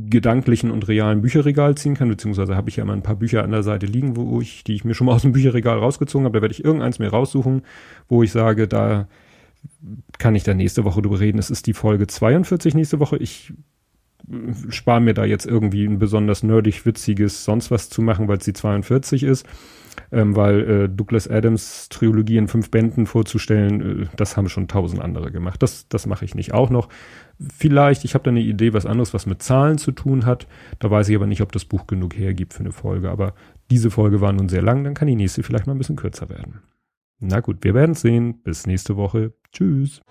gedanklichen 0.09 0.71
und 0.71 0.87
realen 0.87 1.21
Bücherregal 1.21 1.75
ziehen 1.75 1.95
kann, 1.95 2.07
beziehungsweise 2.07 2.55
habe 2.55 2.69
ich 2.69 2.77
ja 2.77 2.85
mal 2.85 2.93
ein 2.93 3.03
paar 3.03 3.15
Bücher 3.15 3.43
an 3.43 3.51
der 3.51 3.63
Seite 3.63 3.85
liegen, 3.85 4.15
wo 4.15 4.39
ich, 4.39 4.63
die 4.63 4.75
ich 4.75 4.85
mir 4.85 4.93
schon 4.93 5.07
mal 5.07 5.13
aus 5.13 5.23
dem 5.23 5.33
Bücherregal 5.33 5.77
rausgezogen 5.77 6.25
habe. 6.25 6.37
Da 6.37 6.41
werde 6.41 6.53
ich 6.53 6.63
irgendeins 6.63 6.99
mir 6.99 7.09
raussuchen, 7.09 7.63
wo 8.07 8.23
ich 8.23 8.31
sage, 8.31 8.67
da 8.67 9.07
kann 10.17 10.35
ich 10.35 10.43
dann 10.43 10.57
nächste 10.57 10.85
Woche 10.85 11.01
drüber 11.01 11.19
reden. 11.19 11.39
Es 11.39 11.49
ist 11.49 11.67
die 11.67 11.73
Folge 11.73 12.07
42 12.07 12.75
nächste 12.75 12.99
Woche. 12.99 13.17
Ich 13.17 13.53
äh, 14.29 14.53
spare 14.69 15.01
mir 15.01 15.13
da 15.13 15.25
jetzt 15.25 15.45
irgendwie 15.45 15.85
ein 15.85 15.99
besonders 15.99 16.43
nerdig, 16.43 16.85
witziges 16.85 17.43
sonst 17.43 17.71
was 17.71 17.89
zu 17.89 18.01
machen, 18.01 18.27
weil 18.27 18.37
es 18.37 18.45
die 18.45 18.53
42 18.53 19.23
ist 19.23 19.45
ähm, 20.11 20.35
weil 20.35 20.69
äh, 20.69 20.89
Douglas 20.89 21.27
Adams 21.27 21.89
Trilogie 21.89 22.37
in 22.37 22.47
fünf 22.47 22.71
Bänden 22.71 23.05
vorzustellen, 23.05 24.03
äh, 24.03 24.05
das 24.15 24.37
haben 24.37 24.49
schon 24.49 24.67
tausend 24.67 25.01
andere 25.01 25.31
gemacht. 25.31 25.61
Das, 25.61 25.87
das 25.87 26.05
mache 26.05 26.25
ich 26.25 26.35
nicht 26.35 26.53
auch 26.53 26.69
noch. 26.69 26.89
Vielleicht, 27.55 28.03
ich 28.05 28.13
habe 28.13 28.23
da 28.23 28.31
eine 28.31 28.41
Idee, 28.41 28.73
was 28.73 28.85
anderes, 28.85 29.13
was 29.13 29.25
mit 29.25 29.43
Zahlen 29.43 29.77
zu 29.77 29.91
tun 29.91 30.25
hat. 30.25 30.47
Da 30.79 30.89
weiß 30.89 31.09
ich 31.09 31.15
aber 31.15 31.27
nicht, 31.27 31.41
ob 31.41 31.51
das 31.51 31.65
Buch 31.65 31.87
genug 31.87 32.17
hergibt 32.17 32.53
für 32.53 32.61
eine 32.61 32.71
Folge. 32.71 33.09
Aber 33.09 33.33
diese 33.69 33.91
Folge 33.91 34.21
war 34.21 34.33
nun 34.33 34.49
sehr 34.49 34.61
lang, 34.61 34.83
dann 34.83 34.93
kann 34.93 35.07
die 35.07 35.15
nächste 35.15 35.43
vielleicht 35.43 35.67
mal 35.67 35.73
ein 35.73 35.77
bisschen 35.77 35.97
kürzer 35.97 36.29
werden. 36.29 36.61
Na 37.19 37.39
gut, 37.39 37.63
wir 37.63 37.73
werden 37.73 37.95
sehen. 37.95 38.41
Bis 38.43 38.67
nächste 38.67 38.95
Woche. 38.95 39.33
Tschüss. 39.51 40.01